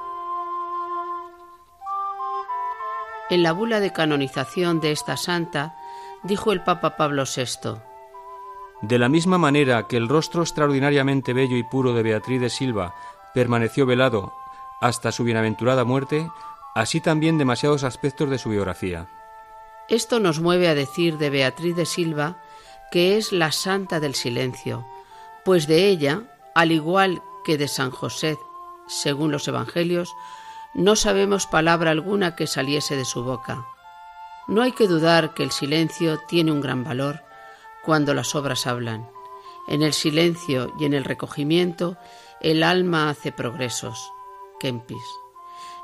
[3.29, 5.75] En la bula de canonización de esta santa,
[6.21, 7.79] dijo el Papa Pablo VI,
[8.81, 12.93] De la misma manera que el rostro extraordinariamente bello y puro de Beatriz de Silva
[13.33, 14.31] permaneció velado
[14.79, 16.29] hasta su bienaventurada muerte,
[16.75, 19.07] así también demasiados aspectos de su biografía.
[19.89, 22.37] Esto nos mueve a decir de Beatriz de Silva
[22.91, 24.85] que es la santa del silencio,
[25.43, 28.37] pues de ella, al igual que de San José,
[28.87, 30.13] según los Evangelios,
[30.75, 33.65] no sabemos palabra alguna que saliese de su boca.
[34.47, 37.23] No hay que dudar que el silencio tiene un gran valor
[37.81, 39.09] cuando las obras hablan.
[39.69, 41.97] En el silencio y en el recogimiento
[42.41, 44.11] el alma hace progresos.
[44.59, 45.01] Kempis.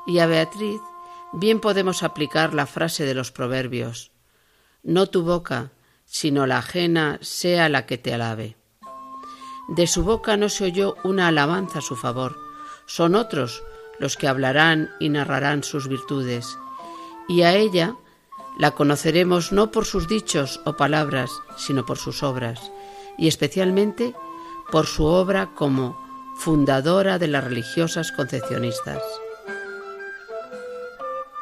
[0.06, 0.82] Y a Beatriz
[1.32, 4.12] bien podemos aplicar la frase de los proverbios.
[4.82, 5.72] No tu boca,
[6.04, 8.56] sino la ajena sea la que te alabe.
[9.68, 12.36] De su boca no se oyó una alabanza a su favor,
[12.84, 13.62] Son otros
[14.02, 16.58] los que hablarán y narrarán sus virtudes.
[17.28, 17.94] Y a ella
[18.58, 22.72] la conoceremos no por sus dichos o palabras, sino por sus obras,
[23.16, 24.12] y especialmente
[24.72, 25.96] por su obra como
[26.36, 29.00] fundadora de las religiosas concepcionistas.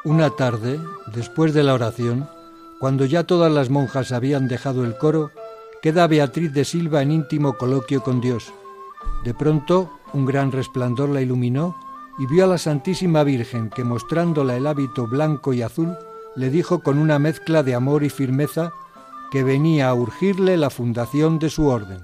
[0.04, 0.78] Una tarde,
[1.14, 2.28] después de la oración,
[2.78, 5.30] cuando ya todas las monjas habían dejado el coro,
[5.80, 8.52] queda Beatriz de Silva en íntimo coloquio con Dios.
[9.24, 11.74] De pronto, un gran resplandor la iluminó
[12.20, 15.96] y vio a la Santísima Virgen que, mostrándola el hábito blanco y azul,
[16.36, 18.72] le dijo con una mezcla de amor y firmeza
[19.30, 22.02] que venía a urgirle la fundación de su orden.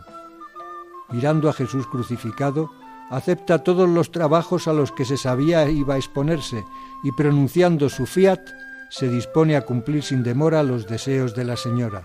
[1.11, 2.71] Mirando a Jesús crucificado,
[3.11, 6.65] acepta todos los trabajos a los que se sabía iba a exponerse
[7.05, 8.41] y pronunciando su fiat,
[8.89, 12.05] se dispone a cumplir sin demora los deseos de la señora.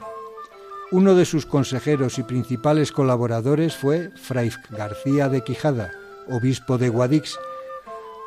[0.91, 5.91] Uno de sus consejeros y principales colaboradores fue Fray García de Quijada,
[6.27, 7.39] obispo de Guadix.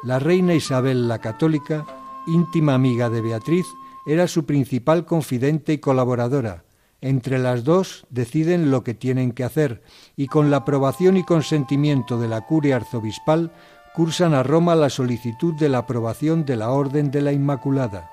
[0.05, 1.87] La reina Isabel la Católica,
[2.27, 3.64] íntima amiga de Beatriz,
[4.05, 6.64] era su principal confidente y colaboradora.
[7.01, 9.83] Entre las dos deciden lo que tienen que hacer
[10.14, 13.51] y con la aprobación y consentimiento de la curia arzobispal
[13.95, 18.11] cursan a Roma la solicitud de la aprobación de la Orden de la Inmaculada.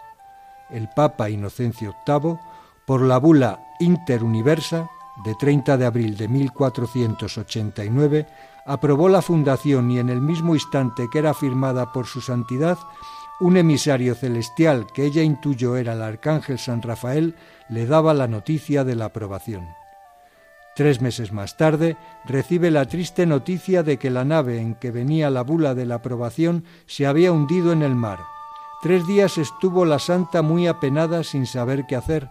[0.70, 2.38] El Papa Inocencio VIII,
[2.88, 4.90] por la bula Interuniversa
[5.26, 8.28] de 30 de abril de 1489,
[8.65, 12.78] aprobó la fundación y en el mismo instante que era firmada por su santidad,
[13.39, 17.36] un emisario celestial que ella intuyó era el arcángel San Rafael
[17.69, 19.67] le daba la noticia de la aprobación.
[20.76, 25.30] Tres meses más tarde recibe la triste noticia de que la nave en que venía
[25.30, 28.19] la bula de la aprobación se había hundido en el mar.
[28.82, 32.30] Tres días estuvo la santa muy apenada sin saber qué hacer,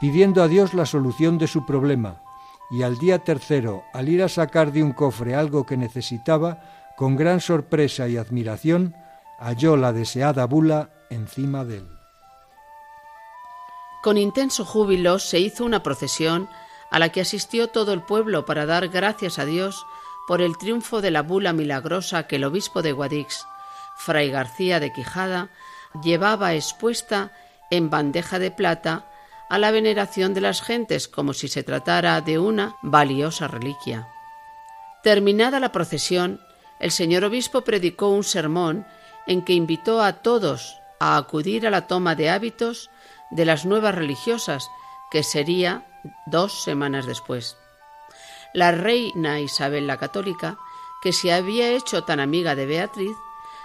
[0.00, 2.22] pidiendo a Dios la solución de su problema,
[2.70, 6.62] y al día tercero, al ir a sacar de un cofre algo que necesitaba,
[6.96, 8.94] con gran sorpresa y admiración,
[9.38, 11.88] halló la deseada bula encima de él.
[14.02, 16.48] Con intenso júbilo se hizo una procesión
[16.90, 19.84] a la que asistió todo el pueblo para dar gracias a Dios
[20.26, 23.46] por el triunfo de la bula milagrosa que el obispo de Guadix,
[23.96, 25.50] Fray García de Quijada,
[26.02, 27.32] llevaba expuesta
[27.70, 29.09] en bandeja de plata
[29.50, 34.08] a la veneración de las gentes como si se tratara de una valiosa reliquia.
[35.02, 36.40] Terminada la procesión,
[36.78, 38.86] el señor obispo predicó un sermón
[39.26, 42.90] en que invitó a todos a acudir a la toma de hábitos
[43.32, 44.70] de las nuevas religiosas,
[45.10, 45.84] que sería
[46.26, 47.56] dos semanas después.
[48.54, 50.58] La reina Isabel la Católica,
[51.02, 53.16] que se había hecho tan amiga de Beatriz,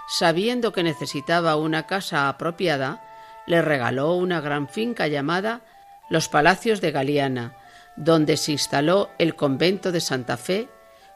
[0.08, 3.04] sabiendo que necesitaba una casa apropiada,
[3.46, 5.60] le regaló una gran finca llamada
[6.08, 7.56] Los Palacios de Galiana,
[7.96, 10.68] donde se instaló el convento de Santa Fe,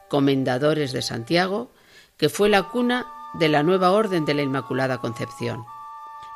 [0.09, 1.71] Comendadores de Santiago,
[2.17, 5.65] que fue la cuna de la nueva orden de la Inmaculada Concepción.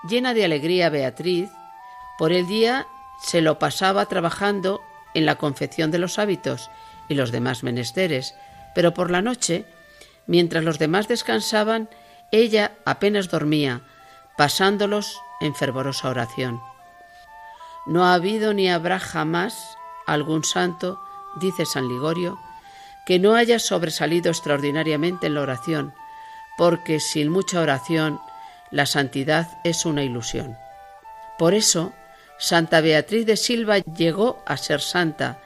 [0.07, 1.49] Llena de alegría Beatriz,
[2.17, 2.87] por el día
[3.21, 4.81] se lo pasaba trabajando
[5.13, 6.69] en la confección de los hábitos
[7.09, 8.35] y los demás menesteres,
[8.73, 9.65] pero por la noche,
[10.27, 11.89] mientras los demás descansaban,
[12.31, 13.81] ella apenas dormía,
[14.37, 16.61] pasándolos en fervorosa oración.
[17.85, 20.99] No ha habido ni habrá jamás algún santo,
[21.39, 22.39] dice San Ligorio,
[23.05, 25.93] que no haya sobresalido extraordinariamente en la oración,
[26.57, 28.19] porque sin mucha oración
[28.71, 30.57] la santidad es una ilusión.
[31.37, 31.93] Por eso,
[32.39, 35.39] Santa Beatriz de Silva llegó a ser santa,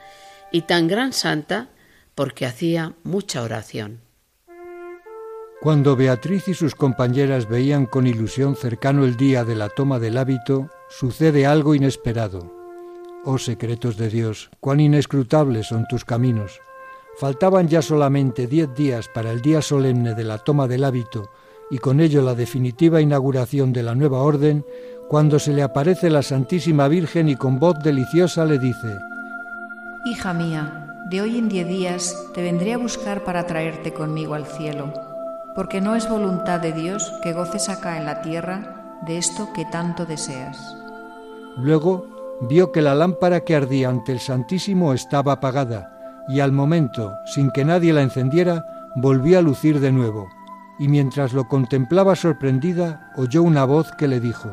[0.50, 1.68] y tan gran santa
[2.14, 4.00] porque hacía mucha oración.
[5.60, 10.16] Cuando Beatriz y sus compañeras veían con ilusión cercano el día de la toma del
[10.16, 12.52] hábito, sucede algo inesperado.
[13.24, 16.60] Oh secretos de Dios, cuán inescrutables son tus caminos.
[17.18, 21.30] Faltaban ya solamente diez días para el día solemne de la toma del hábito
[21.70, 24.66] y con ello la definitiva inauguración de la nueva orden,
[25.08, 28.98] cuando se le aparece la Santísima Virgen y con voz deliciosa le dice,
[30.04, 34.46] Hija mía, de hoy en diez días te vendré a buscar para traerte conmigo al
[34.46, 34.92] cielo,
[35.54, 39.64] porque no es voluntad de Dios que goces acá en la tierra de esto que
[39.66, 40.79] tanto deseas.
[41.56, 42.06] Luego
[42.48, 47.50] vio que la lámpara que ardía ante el Santísimo estaba apagada, y al momento, sin
[47.50, 48.64] que nadie la encendiera,
[48.96, 50.28] volvió a lucir de nuevo,
[50.78, 54.50] y mientras lo contemplaba sorprendida, oyó una voz que le dijo,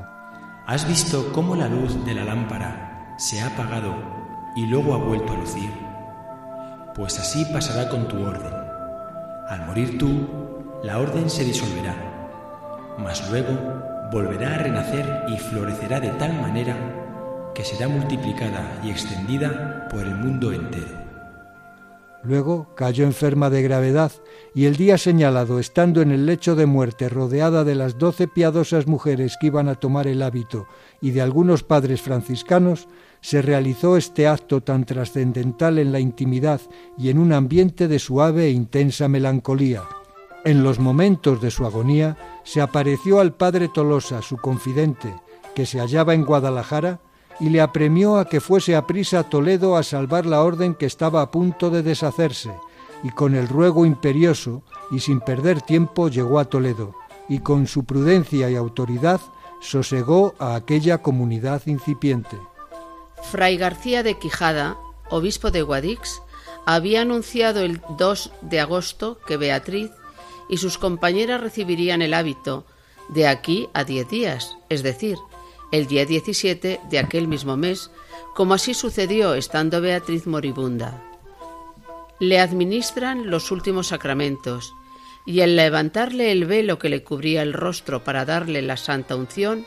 [0.65, 3.95] ¿Has visto cómo la luz de la lámpara se ha apagado
[4.55, 5.71] y luego ha vuelto a lucir?
[6.93, 8.53] Pues así pasará con tu orden.
[9.47, 10.27] Al morir tú,
[10.83, 11.95] la orden se disolverá,
[12.97, 13.53] mas luego
[14.11, 16.75] volverá a renacer y florecerá de tal manera
[17.53, 21.07] que será multiplicada y extendida por el mundo entero.
[22.23, 24.11] Luego cayó enferma de gravedad
[24.53, 28.87] y el día señalado, estando en el lecho de muerte rodeada de las doce piadosas
[28.87, 30.67] mujeres que iban a tomar el hábito
[31.01, 32.87] y de algunos padres franciscanos,
[33.21, 36.61] se realizó este acto tan trascendental en la intimidad
[36.97, 39.83] y en un ambiente de suave e intensa melancolía.
[40.47, 45.13] En los momentos de su agonía se apareció al padre Tolosa, su confidente,
[45.53, 47.01] que se hallaba en Guadalajara,
[47.41, 50.85] y le apremió a que fuese a prisa a Toledo a salvar la orden que
[50.85, 52.53] estaba a punto de deshacerse,
[53.03, 56.95] y con el ruego imperioso y sin perder tiempo llegó a Toledo,
[57.27, 59.19] y con su prudencia y autoridad
[59.59, 62.37] sosegó a aquella comunidad incipiente.
[63.21, 64.77] Fray García de Quijada,
[65.09, 66.21] obispo de Guadix,
[66.65, 69.91] había anunciado el 2 de agosto que Beatriz
[70.49, 72.65] y sus compañeras recibirían el hábito
[73.09, 75.17] de aquí a diez días, es decir,
[75.71, 77.91] el día 17 de aquel mismo mes,
[78.35, 81.03] como así sucedió estando Beatriz moribunda.
[82.19, 84.73] Le administran los últimos sacramentos
[85.25, 89.65] y al levantarle el velo que le cubría el rostro para darle la santa unción,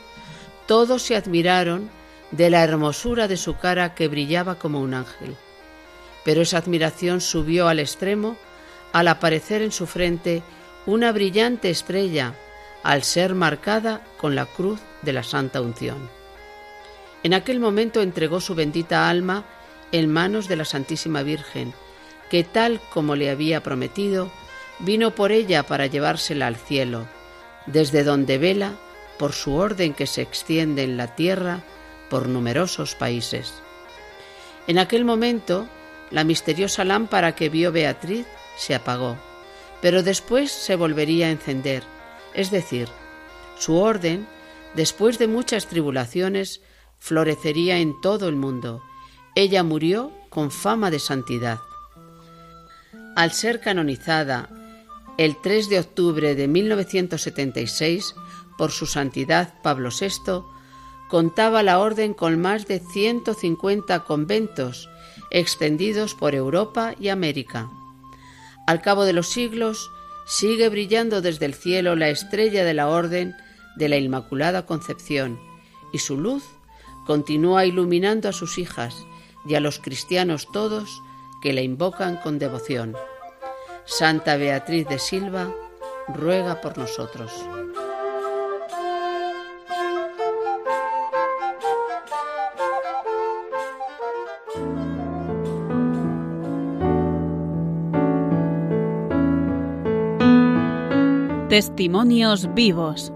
[0.65, 1.89] todos se admiraron
[2.31, 5.35] de la hermosura de su cara que brillaba como un ángel.
[6.25, 8.37] Pero esa admiración subió al extremo
[8.91, 10.41] al aparecer en su frente
[10.85, 12.33] una brillante estrella
[12.83, 16.09] al ser marcada con la cruz de la Santa Unción.
[17.23, 19.45] En aquel momento entregó su bendita alma
[19.91, 21.73] en manos de la Santísima Virgen,
[22.29, 24.31] que tal como le había prometido,
[24.79, 27.05] vino por ella para llevársela al cielo,
[27.67, 28.73] desde donde vela
[29.19, 31.61] por su orden que se extiende en la tierra
[32.09, 33.53] por numerosos países.
[34.65, 35.67] En aquel momento,
[36.09, 38.25] la misteriosa lámpara que vio Beatriz
[38.57, 39.17] se apagó,
[39.81, 41.83] pero después se volvería a encender,
[42.33, 42.87] es decir,
[43.57, 44.27] su orden,
[44.75, 46.61] después de muchas tribulaciones,
[46.99, 48.81] florecería en todo el mundo.
[49.35, 51.59] Ella murió con fama de santidad.
[53.15, 54.49] Al ser canonizada
[55.17, 58.15] el 3 de octubre de 1976
[58.57, 60.43] por su santidad Pablo VI,
[61.09, 64.89] contaba la orden con más de 150 conventos
[65.29, 67.69] extendidos por Europa y América.
[68.67, 69.91] Al cabo de los siglos,
[70.25, 73.35] sigue brillando desde el cielo la estrella de la Orden
[73.75, 75.39] de la Inmaculada Concepción,
[75.91, 76.43] y su luz
[77.05, 78.95] continúa iluminando a sus hijas
[79.45, 81.01] y a los cristianos todos
[81.41, 82.95] que la invocan con devoción.
[83.85, 85.53] Santa Beatriz de Silva,
[86.07, 87.31] ruega por nosotros.
[101.51, 103.11] Testimonios vivos.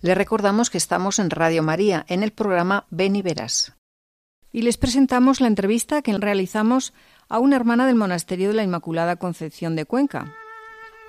[0.00, 3.76] Le recordamos que estamos en Radio María, en el programa Ven y Verás.
[4.50, 6.94] Y les presentamos la entrevista que realizamos
[7.28, 10.32] a una hermana del Monasterio de la Inmaculada Concepción de Cuenca.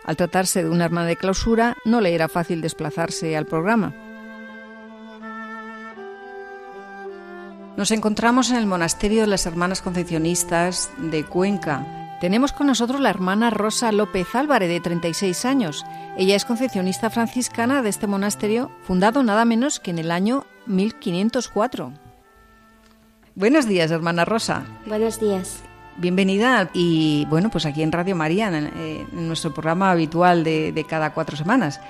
[0.04, 4.05] Al tratarse de una hermana de clausura, no le era fácil desplazarse al programa.
[7.78, 12.18] Nos encontramos en el Monasterio de las Hermanas Concepcionistas de Cuenca.
[12.22, 15.86] Tenemos con nosotros la hermana Rosa López Álvarez, de 36 años.
[16.18, 21.92] Ella es concepcionista franciscana de este monasterio, fundado nada menos que en el año 1504.
[23.36, 24.66] Buenos días, hermana Rosa.
[24.86, 25.62] Buenos días.
[25.98, 30.84] Bienvenida y bueno, pues aquí en Radio María, en, en nuestro programa habitual de, de,
[30.86, 31.82] cada cuatro semanas.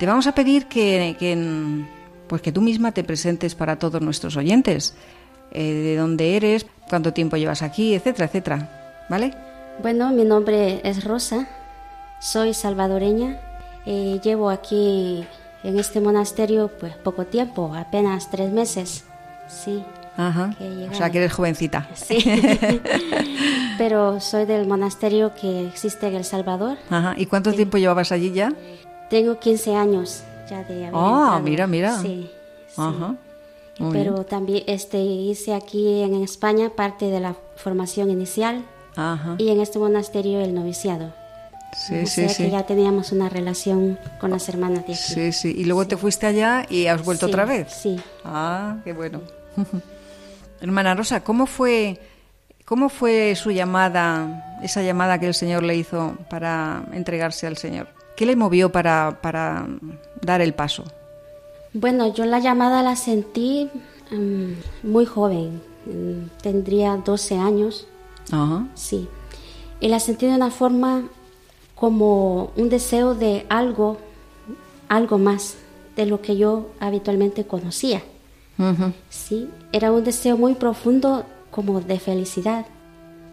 [0.00, 1.86] Te vamos a pedir que, que,
[2.26, 4.96] pues que tú misma te presentes para todos nuestros oyentes.
[5.52, 8.68] Eh, de dónde eres, cuánto tiempo llevas aquí, etcétera, etcétera.
[9.08, 9.34] ¿Vale?
[9.82, 11.46] Bueno, mi nombre es Rosa,
[12.20, 13.40] soy salvadoreña,
[13.86, 15.24] eh, llevo aquí
[15.62, 19.04] en este monasterio pues poco tiempo, apenas tres meses,
[19.48, 19.82] sí.
[20.16, 20.50] Ajá.
[20.90, 21.88] O sea, que eres jovencita.
[21.94, 22.18] Sí.
[23.78, 26.76] Pero soy del monasterio que existe en El Salvador.
[26.90, 27.14] Ajá.
[27.16, 27.56] ¿Y cuánto sí.
[27.56, 28.52] tiempo llevabas allí ya?
[29.10, 31.40] Tengo 15 años ya de haber Ah, entrado.
[31.40, 31.98] mira, mira.
[32.00, 32.28] Sí.
[32.68, 32.82] sí.
[33.78, 34.24] Muy Pero bien.
[34.26, 38.64] también este, hice aquí en España parte de la formación inicial
[38.96, 39.36] Ajá.
[39.38, 41.14] y en este monasterio el noviciado.
[41.76, 42.44] Sí, o sí, sea sí.
[42.44, 44.94] que ya teníamos una relación con las hermanas de aquí.
[44.94, 45.54] Sí, sí.
[45.56, 47.72] Y luego te fuiste allá y has vuelto Sí, otra vez.
[47.72, 48.00] Sí.
[48.24, 49.20] Ah, qué bueno.
[50.60, 52.00] Hermana Rosa, ¿cómo fue,
[52.64, 57.88] ¿cómo fue su llamada, esa llamada que el Señor le hizo para entregarse al Señor?
[58.16, 59.66] ¿Qué le movió para, para
[60.20, 60.84] dar el paso?
[61.80, 63.70] Bueno, yo la llamada la sentí
[64.10, 67.86] mm, muy joven, mm, tendría 12 años,
[68.32, 68.66] Ajá.
[68.74, 69.06] sí.
[69.78, 71.04] Y la sentí de una forma
[71.76, 73.96] como un deseo de algo,
[74.88, 75.54] algo más,
[75.94, 78.02] de lo que yo habitualmente conocía.
[79.08, 82.66] Sí, era un deseo muy profundo como de felicidad.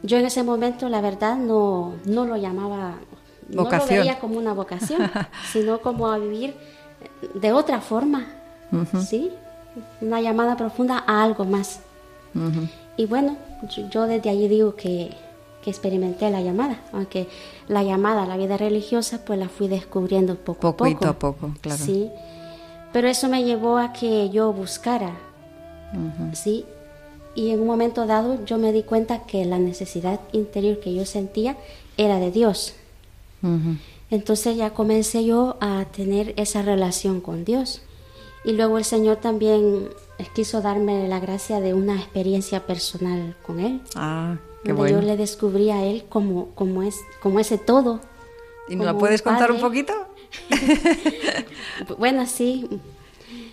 [0.04, 3.00] Yo en ese momento, la verdad, no, no lo llamaba,
[3.50, 5.10] no lo veía como una vocación,
[5.52, 6.54] sino como a vivir
[7.34, 8.28] de otra forma,
[9.08, 9.32] ¿sí?
[10.02, 11.80] Una llamada profunda a algo más.
[12.98, 13.38] Y bueno,
[13.92, 15.12] yo, desde allí digo que,
[15.64, 17.28] que experimenté la llamada, aunque
[17.68, 21.10] la llamada a la vida religiosa pues la fui descubriendo poco a Poquito poco.
[21.10, 21.84] a poco, claro.
[21.84, 22.10] Sí,
[22.94, 25.12] pero eso me llevó a que yo buscara,
[26.34, 26.66] ¿sí?
[27.36, 31.06] Y en un momento dado yo me di cuenta que la necesidad interior que yo
[31.06, 31.58] sentía
[31.98, 32.74] era de Dios.
[34.10, 37.82] Entonces ya comencé yo a tener esa relación con Dios.
[38.44, 39.90] Y luego el Señor también
[40.34, 43.82] quiso darme la gracia de una experiencia personal con Él.
[43.96, 45.02] Ah, qué donde bueno.
[45.02, 48.00] yo le descubrí a Él como, como, es, como ese todo.
[48.68, 49.94] ¿Y nos la puedes un contar un poquito?
[51.98, 52.68] Bueno, sí.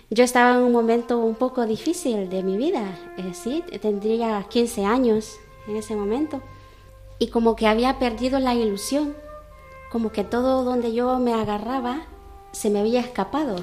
[0.09, 2.83] Yo estaba en un momento un poco difícil de mi vida.
[3.17, 5.37] eh, sí, tendría 15 años
[5.67, 6.41] en ese momento.
[7.19, 9.15] Y como que había perdido la ilusión.
[9.93, 12.01] Como que todo donde yo me agarraba
[12.51, 13.55] se me había escapado.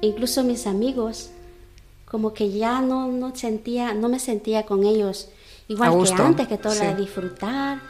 [0.00, 1.30] Incluso mis amigos,
[2.06, 5.28] como que ya no, no sentía, no me sentía con ellos
[5.68, 6.82] igual A que antes, que todo sí.
[6.82, 7.80] era disfrutar.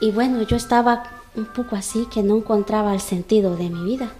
[0.00, 1.04] Y bueno, yo estaba
[1.34, 4.12] un poco así que no encontraba el sentido de mi vida.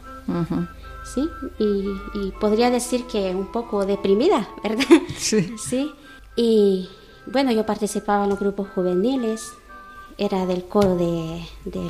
[1.14, 1.28] Sí,
[1.58, 1.84] y,
[2.14, 4.84] y podría decir que un poco deprimida, ¿verdad?
[5.16, 5.54] Sí.
[5.58, 5.92] Sí,
[6.34, 6.88] y
[7.26, 9.52] bueno, yo participaba en los grupos juveniles,
[10.18, 11.80] era del coro de, de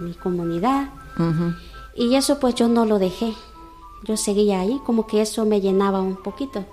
[0.00, 1.54] mi comunidad, Ujú.
[1.96, 3.32] y eso pues yo no lo dejé,
[4.04, 6.64] yo seguía ahí, como que eso me llenaba un poquito.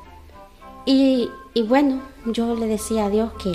[0.86, 3.52] Y, y bueno, yo le decía a Dios que,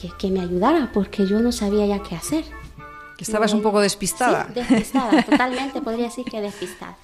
[0.00, 2.44] que, que me ayudara, porque yo no sabía ya qué hacer.
[3.16, 4.46] Que estabas un poco despistada.
[4.48, 6.96] Sí, despistada, totalmente podría decir que despistada.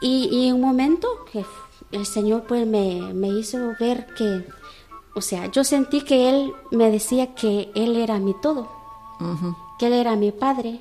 [0.00, 1.44] Y, y un momento que
[1.92, 4.44] el Señor pues me, me hizo ver que,
[5.14, 8.68] o sea, yo sentí que Él me decía que Él era mi todo,
[9.20, 9.56] Ujú.
[9.78, 10.80] que Él era mi Padre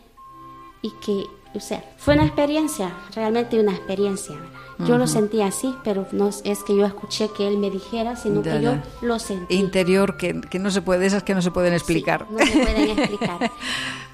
[0.81, 1.25] y que,
[1.55, 4.35] o sea, fue una experiencia, realmente una experiencia.
[4.35, 4.87] ¿verdad?
[4.87, 8.41] Yo lo sentí así, pero no es que yo escuché que Él me dijera, sino
[8.43, 8.83] Ya, que yo ya.
[9.01, 9.55] lo sentí.
[9.55, 12.25] Interior que, que no se puede, esas que no se pueden explicar.
[12.29, 13.51] Sí, no se pueden explicar.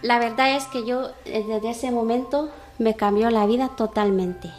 [0.04, 4.52] La verdad es que yo eh, desde ese momento me cambió la vida totalmente.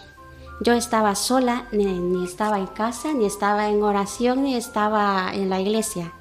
[0.60, 5.50] Yo estaba sola, ni, ni estaba en casa, ni estaba en oración, ni estaba en
[5.50, 6.12] la iglesia.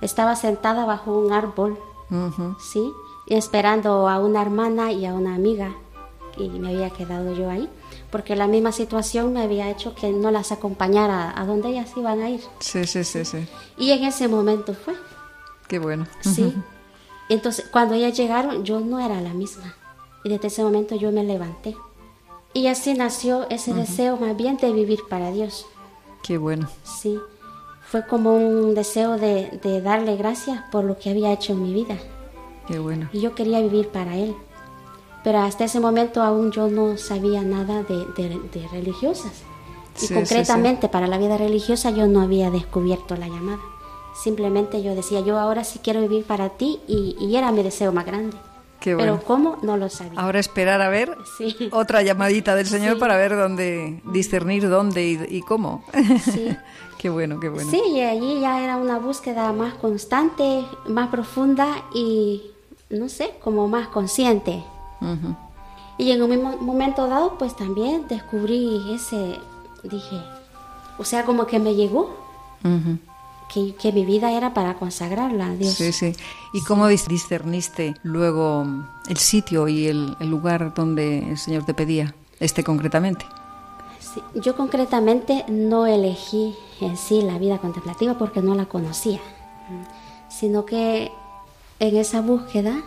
[0.00, 1.78] Estaba sentada bajo un árbol,
[2.60, 2.92] ¿sí?
[3.26, 5.74] Y esperando a una hermana y a una amiga.
[6.36, 7.68] Y me había quedado yo ahí,
[8.12, 12.20] porque la misma situación me había hecho que no las acompañara a donde ellas iban
[12.20, 12.40] a ir.
[12.60, 13.48] Sí, sí, sí, sí.
[13.76, 14.94] Y en ese momento fue.
[15.66, 16.06] Qué bueno.
[16.20, 16.54] Sí.
[17.28, 19.74] Entonces, cuando ellas llegaron, yo no era la misma.
[20.24, 21.76] Y desde ese momento yo me levanté.
[22.54, 25.66] Y así nació ese deseo más bien de vivir para Dios.
[26.22, 26.68] Qué bueno.
[26.84, 27.18] Sí.
[27.90, 31.72] Fue como un deseo de, de darle gracias por lo que había hecho en mi
[31.72, 31.96] vida.
[32.66, 33.08] Qué bueno.
[33.12, 34.34] Y yo quería vivir para Él.
[35.24, 39.32] Pero hasta ese momento aún yo no sabía nada de, de- de religiosas.
[39.96, 43.58] Y Sí, sí, concretamente para la vida religiosa yo no había descubierto la llamada.
[44.22, 47.92] Simplemente yo decía, yo ahora sí quiero vivir para ti y, y era mi deseo
[47.92, 48.36] más grande.
[48.80, 50.20] Qué Pero cómo, no lo sabía.
[50.20, 51.68] Ahora esperar a ver Sí.
[51.72, 53.00] otra llamadita del Señor Sí.
[53.00, 55.84] para ver dónde, discernir dónde y, y cómo.
[56.24, 56.56] Sí.
[56.98, 57.70] qué bueno, qué bueno.
[57.70, 62.42] Sí, y allí ya era una búsqueda más constante, más profunda y,
[62.90, 64.62] no sé, como más consciente.
[65.00, 65.34] Ujú.
[65.98, 69.36] Y en un momento dado, pues también descubrí ese,
[69.82, 70.22] dije,
[70.98, 72.16] o sea, como que me llegó
[72.64, 72.98] Ujú.
[73.52, 75.74] Que, que mi vida era para consagrarla a Dios.
[75.74, 76.12] Sí, sí.
[76.52, 78.66] ¿Y cómo dis- discerniste luego
[79.08, 83.24] el sitio y el, el lugar donde el Señor te pedía, este concretamente?
[84.00, 89.20] Sí, Yo concretamente no elegí en sí la vida contemplativa porque no la conocía,
[90.28, 91.10] sino que
[91.80, 92.82] en esa búsqueda,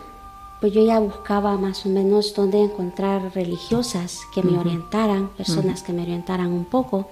[0.60, 5.92] pues yo ya buscaba más o menos dónde encontrar religiosas que me orientaran, personas que
[5.92, 7.08] me orientaran un poco.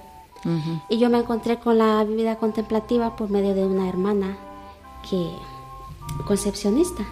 [0.89, 4.37] Y yo me encontré con la vida contemplativa por medio de una hermana
[5.09, 5.31] que
[6.27, 7.05] concepcionista.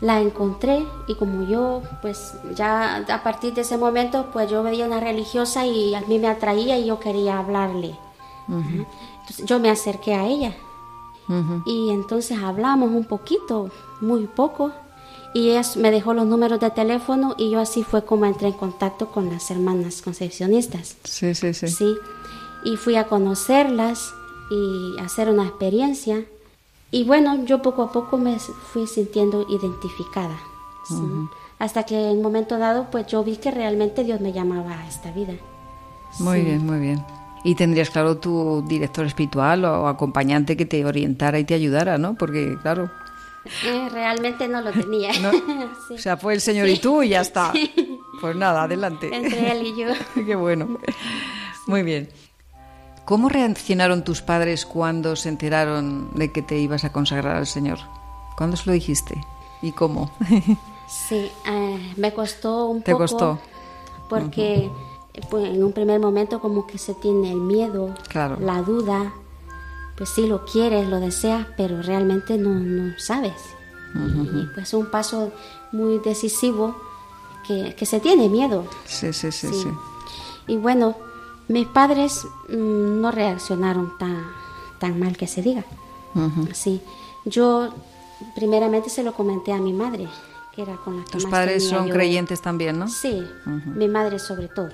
[0.00, 4.86] La encontré y como yo, pues ya a partir de ese momento, pues yo veía
[4.86, 7.98] una religiosa y a mí me atraía y yo quería hablarle.
[8.48, 10.54] Entonces yo me acerqué a ella.
[11.64, 13.70] Y entonces hablamos un poquito,
[14.00, 14.72] muy poco,
[15.34, 18.54] y ella me dejó los números de teléfono y yo así fue como entré en
[18.54, 20.96] contacto con las hermanas concepcionistas.
[21.04, 21.68] Sí, sí, sí.
[21.68, 21.94] Sí.
[22.64, 24.12] Y fui a conocerlas
[24.50, 26.24] y hacer una experiencia.
[26.90, 30.36] Y bueno, yo poco a poco me fui sintiendo identificada.
[30.88, 30.94] Sí.
[31.60, 34.88] Hasta que en un momento dado, pues yo vi que realmente Dios me llamaba a
[34.88, 35.34] esta vida.
[36.18, 36.44] Muy Sí.
[36.46, 37.04] bien, muy bien.
[37.44, 42.14] Y tendrías, claro, tu director espiritual o acompañante que te orientara y te ayudara, ¿no?
[42.14, 42.90] Porque, claro,
[43.64, 45.12] Eh, realmente no lo tenía.
[45.20, 45.30] No.
[45.88, 45.94] Sí.
[45.94, 47.52] o sea, fue el Señor y tú y ya está.
[47.52, 47.98] Sí.
[48.20, 49.08] Pues nada, adelante.
[49.14, 49.88] Entre él y yo.
[50.26, 50.78] Qué bueno.
[51.66, 52.08] Muy bien.
[53.06, 57.78] ¿Cómo reaccionaron tus padres cuando se enteraron de que te ibas a consagrar al Señor?
[58.36, 59.20] ¿Cuándo se lo dijiste?
[59.62, 60.10] ¿Y cómo?
[61.08, 63.04] Sí, eh, me costó un ¿Te poco.
[63.04, 63.38] costó?
[64.08, 64.68] Porque
[65.30, 68.36] pues, en un primer momento como que se tiene el miedo, Claro.
[68.40, 69.12] la duda.
[70.00, 73.34] Pues sí lo quieres, lo deseas, pero realmente no, no sabes.
[73.94, 75.30] Y pues un paso
[75.72, 76.74] muy decisivo
[77.46, 78.66] que, que se tiene miedo.
[78.86, 79.62] Sí, sí, sí, Sí.
[79.62, 79.68] sí.
[80.46, 80.96] Y bueno,
[81.48, 84.24] mis padres mm, no reaccionaron tan,
[84.78, 85.64] tan mal que se diga.
[86.54, 86.80] Sí,
[87.26, 87.68] yo
[88.34, 90.08] primeramente se lo comenté a mi madre,
[90.54, 92.88] que era con la que Tus más padres son yo- creyentes también, ¿no?
[92.88, 93.22] Sí,
[93.76, 94.70] mi madre sobre todo.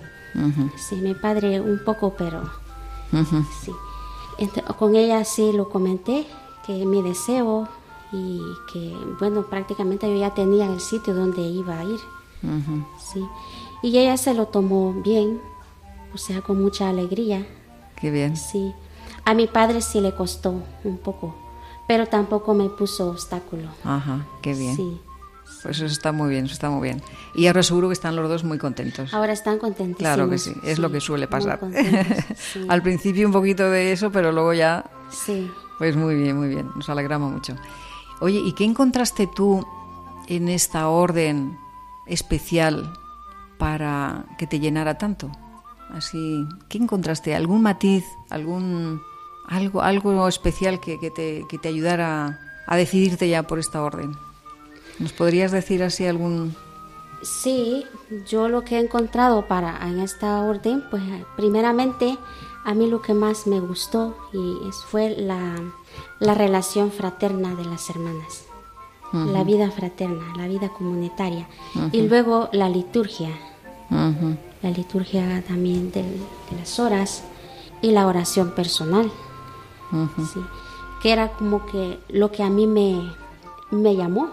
[0.77, 2.49] Sí, mi padre un poco, pero
[3.65, 3.73] sí.
[4.79, 6.27] Con ella sí lo comenté,
[6.67, 7.69] que mi deseo
[8.13, 8.41] y
[8.73, 12.01] que, bueno, prácticamente yo ya tenía el sitio donde iba a ir.
[12.99, 13.25] Sí.
[13.83, 15.41] Y ella se lo tomó bien,
[16.15, 17.47] o sea, con mucha alegría.
[18.01, 18.37] Qué bien.
[18.37, 18.73] Sí.
[19.25, 21.35] A mi padre sí le costó un poco,
[21.89, 23.69] pero tampoco me puso obstáculo.
[23.85, 24.77] Ajá, qué bien.
[24.77, 25.01] Sí.
[25.67, 27.03] Pues eso está muy bien, eso está muy bien.
[27.35, 29.13] Y ahora seguro que están los dos muy contentos.
[29.13, 29.99] Ahora están contentísimos.
[29.99, 31.59] Claro que sí, es lo que suele pasar.
[31.59, 32.65] contentos, sí.
[32.69, 35.51] Al principio un poquito de eso, pero luego ya, Sí.
[35.79, 37.57] pues muy bien, muy bien, nos alegramos mucho.
[38.21, 39.67] Oye, ¿y qué encontraste tú
[40.29, 41.59] en esta orden
[42.07, 42.93] especial
[43.59, 45.31] para que te llenara tanto?
[45.91, 47.35] Así, ¿qué encontraste?
[47.35, 49.01] ¿Algún matiz, algún
[49.49, 52.39] algo, algo especial que, que te, que te ayudara
[52.69, 54.13] a decidirte ya por esta orden?
[54.99, 56.55] ¿Nos podrías decir así algún
[57.23, 57.85] Sí,
[58.29, 61.03] yo lo que he encontrado para en esta orden, pues
[61.37, 62.17] primeramente
[62.65, 65.55] a mí lo que más me gustó y fue la,
[66.21, 68.45] la relación fraterna de las hermanas,
[69.13, 71.49] la vida fraterna, la vida comunitaria.
[71.93, 73.31] Y luego la liturgia,
[73.91, 74.37] Ujú.
[74.63, 76.05] la liturgia también del-
[76.51, 77.23] de las horas
[77.83, 79.11] y la oración personal,
[80.33, 80.41] sí,
[81.03, 83.11] que era como que lo que a mí me,
[83.71, 84.31] me llamó.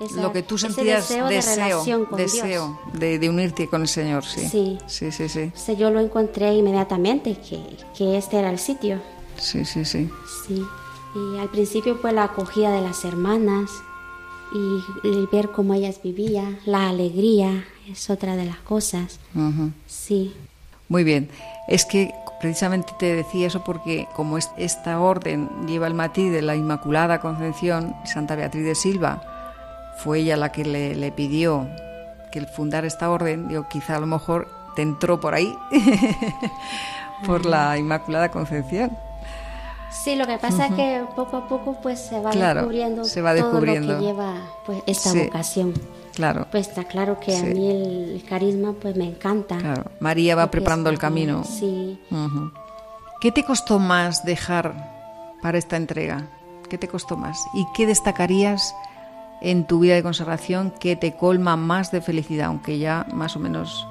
[0.00, 3.88] Esa- lo que tú sentías deseo, deseo, de con deseo de, de unirte con el
[3.88, 4.46] Señor, sí.
[4.48, 4.78] Sí.
[4.86, 5.50] Sí, sí, sí.
[5.54, 7.60] O sea, yo lo encontré inmediatamente que,
[7.96, 9.00] que este era el sitio.
[9.38, 10.10] Sí, sí, sí.
[10.46, 10.62] Sí.
[11.14, 13.70] Y al principio fue la acogida de las hermanas
[14.54, 19.18] y el ver cómo ellas vivían, la alegría es otra de las cosas.
[19.34, 19.70] Ujú.
[19.86, 20.34] Sí.
[20.88, 21.28] Muy bien.
[21.68, 26.42] Es que precisamente te decía eso porque como es- esta orden lleva el matiz de
[26.42, 29.35] la Inmaculada Concepción, Santa Beatriz de Silva,
[29.98, 31.66] fue ella la que le, le pidió
[32.32, 35.54] que él fundara esta orden, digo, quizá a lo mejor te entró por ahí,
[37.26, 38.96] por la Inmaculada Concepción.
[39.90, 43.22] Sí, lo que pasa es que poco a poco pues se va Claro, descubriendo se
[43.22, 43.92] va todo descubriendo.
[43.94, 44.34] lo que lleva
[44.66, 45.24] pues esta Sí.
[45.24, 45.74] vocación.
[46.14, 47.38] Claro, Pues está claro que Sí.
[47.38, 49.56] a mí el, el carisma pues me encanta.
[49.58, 49.84] claro.
[50.00, 51.44] María va preparando el camino.
[51.44, 51.98] Sí.
[53.20, 54.74] ¿Qué te costó más dejar
[55.42, 56.26] para esta entrega?
[56.68, 57.38] ¿Qué te costó más?
[57.54, 58.74] ¿Y qué destacarías
[59.40, 62.46] en tu vida de consagración que te colma más de felicidad?
[62.46, 63.86] Aunque ya más o menos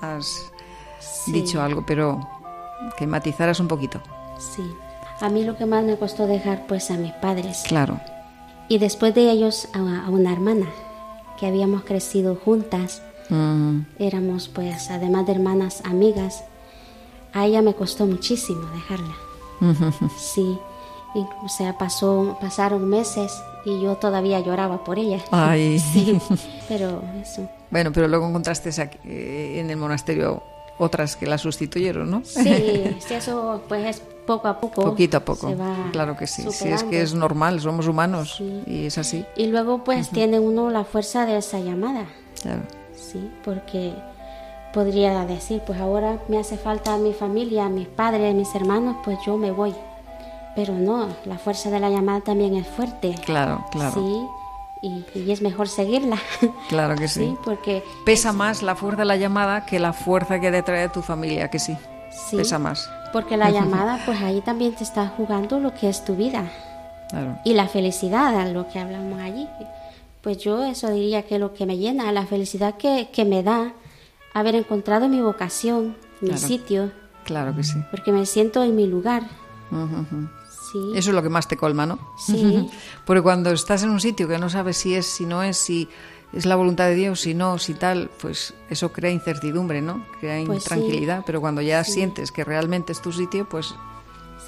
[0.00, 0.52] has
[0.98, 1.32] Sí.
[1.32, 2.20] dicho algo, pero
[2.98, 4.00] que matizaras un poquito.
[4.38, 4.62] Sí.
[5.20, 7.64] A mí lo que más me costó dejar pues a mis padres.
[7.66, 7.98] Claro.
[8.68, 10.66] Y después de ellos a, una hermana
[11.38, 13.02] que habíamos crecido juntas.
[13.28, 16.44] Mm, Éramos pues además de hermanas amigas.
[17.32, 19.14] A ella me costó muchísimo dejarla.
[20.18, 20.58] Sí.
[21.14, 23.32] Y, o sea, pasó, pasaron meses
[23.66, 25.20] y yo todavía lloraba por ella.
[25.30, 25.82] Ay.
[25.92, 26.18] Sí.
[26.68, 27.48] Pero eso.
[27.70, 28.70] Bueno, pero luego encontraste
[29.04, 30.42] eh, en el monasterio
[30.78, 32.22] otras que la sustituyeron, ¿no?
[32.24, 34.82] Sí, sí, eso pues es poco a poco.
[34.82, 35.52] Poquito a poco.
[35.92, 36.42] Claro que sí.
[36.42, 36.90] Sí, es superando.
[36.90, 39.24] que es normal, somos humanos y es así.
[39.36, 42.06] Y luego pues tiene uno la fuerza de esa llamada.
[42.42, 42.62] Claro.
[42.94, 43.94] Sí, porque
[44.72, 49.36] podría decir, pues ahora me hace falta mi familia, mis padres, mis hermanos, pues yo
[49.36, 49.74] me voy.
[50.56, 53.14] Pero no, la fuerza de la llamada también es fuerte.
[53.24, 53.92] Claro, claro.
[53.94, 54.26] Sí,
[54.82, 56.16] y, y es mejor seguirla.
[56.68, 57.20] Claro que sí.
[57.20, 60.88] Sí, porque Pesa más la fuerza de la llamada que la fuerza que te trae
[60.88, 61.76] tu familia, que sí.
[62.30, 62.36] Sí.
[62.38, 62.88] Pesa más.
[63.12, 66.44] porque la llamada, pues ahí también te está jugando lo que es tu vida
[67.10, 67.38] Claro.
[67.44, 69.46] y la felicidad, a lo que hablamos allí.
[70.22, 73.72] Pues yo eso diría que lo que me llena, la felicidad que, que me da
[74.34, 76.46] haber encontrado mi vocación, mi Claro.
[76.48, 76.90] sitio,
[77.24, 77.76] Claro que sí.
[77.90, 79.22] porque me siento en mi lugar.
[79.70, 80.28] Ujú.
[80.92, 80.98] Sí.
[80.98, 81.98] Eso es lo que más te colma, ¿no?
[82.18, 82.68] Sí.
[83.04, 85.88] Porque cuando estás en un sitio que no sabes si es, si no es, si
[86.32, 90.04] es la voluntad de Dios, si no, si tal, pues eso crea incertidumbre, ¿no?
[90.20, 90.74] Crea Pues sí.
[90.74, 91.22] intranquilidad.
[91.24, 91.92] Pero cuando ya Sí.
[91.92, 93.74] sientes que realmente es tu sitio, pues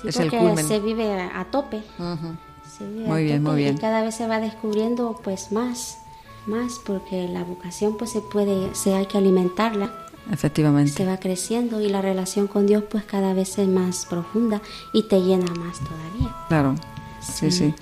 [0.02, 0.66] Sí, es el porque culmen.
[0.68, 1.78] se vive a tope.
[1.98, 2.36] Ujú.
[2.76, 3.76] Se vive Muy a bien, tope muy bien.
[3.76, 5.98] Y cada vez se va descubriendo pues más,
[6.46, 9.90] más, porque la vocación pues se puede, se hay que alimentarla,
[10.30, 10.92] Efectivamente.
[10.92, 14.60] se va creciendo y la relación con Dios pues cada vez es más profunda
[14.92, 16.34] y te llena más todavía.
[16.48, 16.74] Claro,
[17.20, 17.74] sí, sí.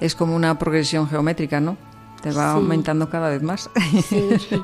[0.00, 1.76] Es como una progresión geométrica, ¿no?
[2.22, 2.56] Te va Sí.
[2.58, 3.68] aumentando cada vez más.
[4.08, 4.28] Sí.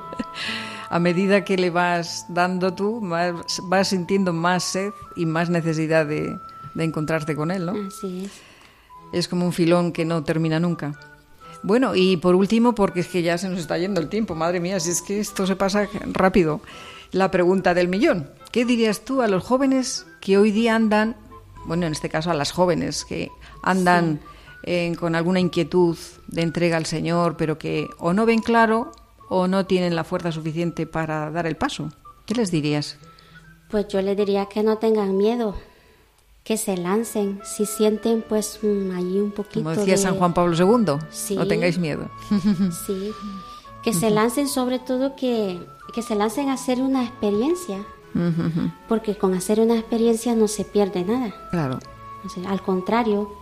[0.88, 3.34] A medida que le vas dando tú, más,
[3.64, 6.38] vas sintiendo más sed y más necesidad de,
[6.74, 7.72] de encontrarte con él, ¿no?
[7.88, 8.30] Así es.
[9.12, 10.92] Es como un filón que no termina nunca.
[11.64, 14.60] Bueno, y por último, porque es que ya se nos está yendo el tiempo, madre
[14.60, 16.60] mía, si es que esto se pasa rápido.
[17.16, 18.28] La pregunta del millón.
[18.52, 21.16] ¿Qué dirías tú a los jóvenes que hoy día andan,
[21.64, 23.30] bueno, en este caso a las jóvenes que
[23.62, 24.20] andan
[24.64, 25.96] eh, con alguna inquietud
[26.28, 28.92] de entrega al Señor, pero que o no ven claro
[29.30, 31.88] o no tienen la fuerza suficiente para dar el paso?
[32.26, 32.98] ¿Qué les dirías?
[33.70, 35.56] Pues yo le diría que no tengan miedo,
[36.44, 40.34] que se lancen, si sienten pues mm, ahí un poquito Como decía de- San Juan
[40.34, 41.34] Pablo II, Sí.
[41.34, 42.10] no tengáis miedo.
[42.86, 43.10] Sí,
[43.82, 45.58] que se lancen sobre todo que,
[45.96, 47.78] que se lancen a hacer una experiencia,
[48.86, 51.32] porque con hacer una experiencia no se pierde nada.
[51.50, 51.78] Claro.
[52.22, 53.32] O sea, al contrario,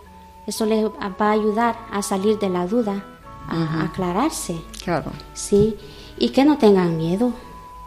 [0.47, 3.03] eso les va a ayudar a salir de la duda,
[3.49, 5.11] a, aclararse, Claro.
[5.33, 5.75] ¿sí?
[6.17, 7.33] Y que no tengan miedo,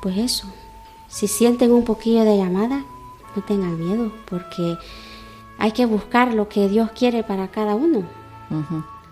[0.02, 0.46] pues eso.
[1.08, 2.84] Si sienten un poquillo de llamada,
[3.34, 4.76] no tengan miedo, porque
[5.56, 8.02] hay que buscar lo que Dios quiere para cada uno.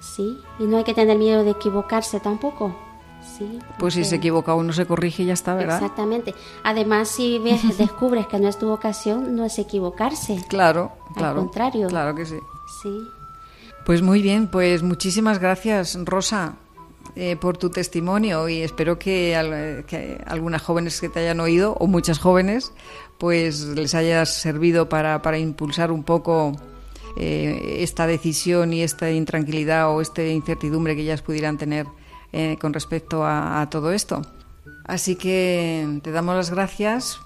[0.00, 0.38] ¿sí?
[0.58, 2.76] Y no hay que tener miedo de equivocarse tampoco,
[3.38, 3.58] ¿sí?
[3.78, 5.76] Pues si se equivoca uno se corrige y ya está, ¿verdad?
[5.82, 6.34] Exactamente.
[6.64, 10.38] Además, si ves, descubres que no es tu vocación, no es equivocarse.
[10.48, 11.36] Claro, Al claro.
[11.40, 11.88] contrario.
[11.88, 12.36] Claro que sí.
[12.82, 12.98] Sí.
[13.84, 16.56] Pues muy bien, pues muchísimas gracias, Rosa,
[17.14, 21.74] eh, por tu testimonio y espero que, al- que algunas jóvenes que te hayan oído,
[21.78, 22.72] o muchas jóvenes,
[23.18, 26.52] pues les haya servido para, para impulsar un poco
[27.16, 31.86] eh, esta decisión y esta intranquilidad o esta incertidumbre que ellas pudieran tener
[32.36, 34.20] eh, con respecto a, a todo esto.
[34.84, 37.18] Así que te damos las gracias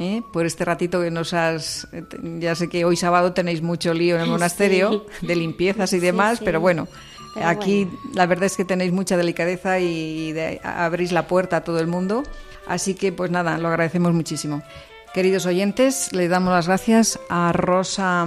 [0.00, 0.22] ¿eh?
[0.32, 1.86] por este ratito que nos has...
[1.92, 2.02] eh,
[2.40, 5.26] Ya sé que hoy sábado tenéis mucho lío en el monasterio Sí.
[5.26, 6.44] de limpiezas y demás, sí.
[6.44, 6.88] pero bueno,
[7.34, 8.00] Pero aquí bueno.
[8.14, 11.86] la verdad es que tenéis mucha delicadeza y de- abrís la puerta a todo el
[11.86, 12.22] mundo.
[12.66, 14.62] Así que pues nada, lo agradecemos muchísimo.
[15.16, 18.26] Queridos oyentes, le damos las gracias a Rosa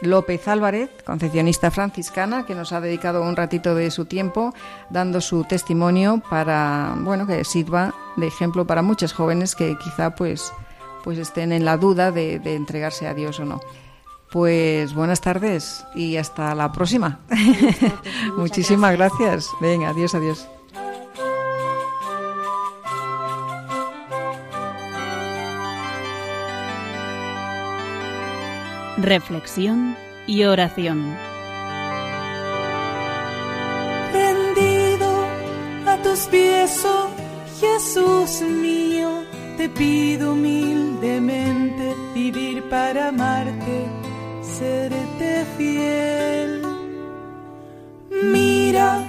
[0.00, 4.54] López Álvarez, concepcionista franciscana, que nos ha dedicado un ratito de su tiempo
[4.88, 10.50] dando su testimonio para, bueno, que sirva de ejemplo para muchas jóvenes que quizá pues,
[11.04, 13.60] pues estén en la duda de, de entregarse a Dios o no.
[14.30, 17.20] Pues buenas tardes y hasta la próxima.
[18.38, 19.46] Muchísimas gracias.
[19.60, 20.48] Venga, adiós, adiós.
[29.02, 29.96] Reflexión
[30.26, 31.16] y oración.
[34.12, 35.24] rendido
[35.86, 37.08] a tus pies, oh
[37.58, 39.24] Jesús mío,
[39.56, 43.86] te pido humildemente vivir para amarte,
[44.42, 46.62] serte fiel.
[48.22, 49.02] Mira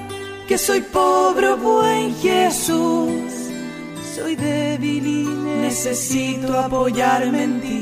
[0.48, 3.34] que soy pobre, oh buen Jesús,
[4.16, 5.26] soy débil y
[5.62, 7.82] necesito apoyarme en ti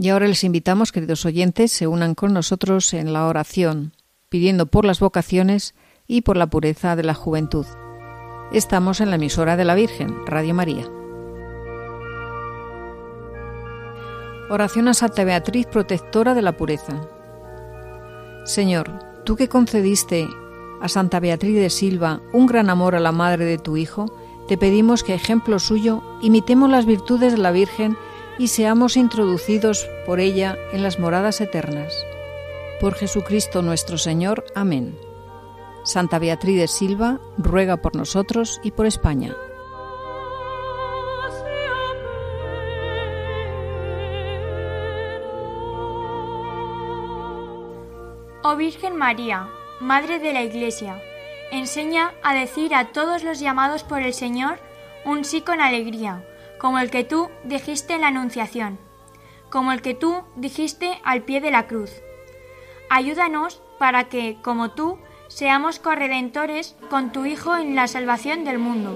[0.00, 3.92] Y ahora les invitamos, queridos oyentes, se unan con nosotros en la oración,
[4.30, 5.74] pidiendo por las vocaciones
[6.06, 7.66] y por la pureza de la juventud.
[8.50, 10.90] Estamos en la emisora de la Virgen, Radio María.
[14.48, 17.06] Oración a Santa Beatriz, protectora de la pureza.
[18.46, 18.90] Señor,
[19.26, 20.26] tú que concediste
[20.80, 24.06] a Santa Beatriz de Silva un gran amor a la madre de tu Hijo,
[24.48, 27.98] te pedimos que, ejemplo suyo, imitemos las virtudes de la Virgen
[28.40, 31.92] y seamos introducidos por ella en las moradas eternas.
[32.80, 34.46] Por Jesucristo nuestro Señor.
[34.54, 34.98] Amén.
[35.84, 39.36] Santa Beatriz de Silva, ruega por nosotros y por España.
[48.42, 51.02] Oh Virgen María, Madre de la Iglesia,
[51.52, 54.58] enseña a decir a todos los llamados por el Señor
[55.04, 56.24] un sí con alegría
[56.60, 58.78] como el que tú dijiste en la Anunciación,
[59.48, 61.90] como el que tú dijiste al pie de la cruz.
[62.90, 64.98] Ayúdanos para que, como tú,
[65.28, 68.94] seamos corredentores con tu Hijo en la salvación del mundo.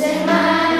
[0.00, 0.77] hermanos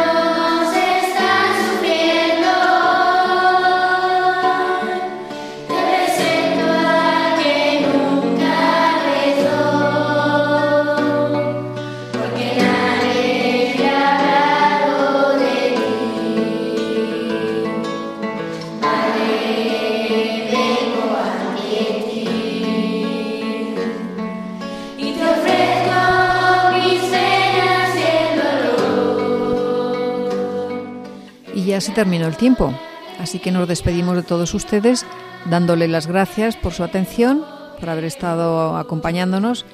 [31.80, 32.74] se terminó el tiempo,
[33.20, 35.06] así que nos despedimos de todos ustedes
[35.44, 37.44] dándole las gracias por su atención,
[37.78, 39.64] por haber estado acompañándonos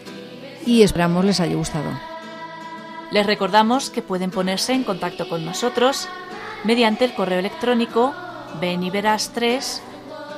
[0.66, 2.14] y esperamos les haya gustado.
[3.15, 6.09] Les recordamos que pueden ponerse en contacto con nosotros
[6.65, 8.12] mediante el correo electrónico
[8.61, 9.79] beniveras3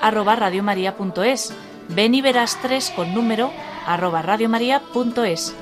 [0.02, 1.54] arroba radiomaria.es
[1.88, 3.50] beniveras3 con número
[3.86, 5.54] arroba radiomaria.es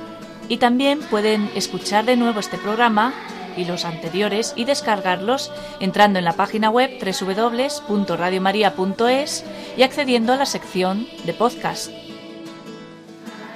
[0.49, 3.15] y también pueden escuchar de nuevo este programa
[3.57, 9.45] y los anteriores y descargarlos entrando en la página web www.radiomaria.es
[9.77, 11.93] y accediendo a la sección de podcast.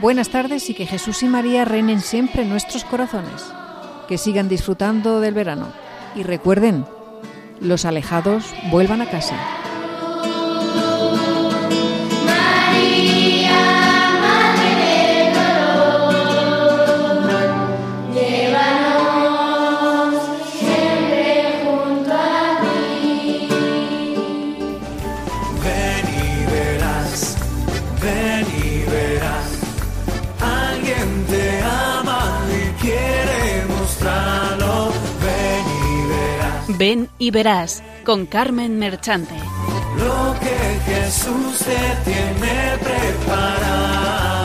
[0.01, 3.44] Buenas tardes y que Jesús y María reinen siempre en nuestros corazones.
[4.07, 5.72] Que sigan disfrutando del verano.
[6.14, 6.86] Y recuerden,
[7.61, 9.58] los alejados vuelvan a casa.
[36.77, 39.35] Ven y verás con Carmen Merchante.
[39.97, 44.38] Lo que Jesús te tiene preparado.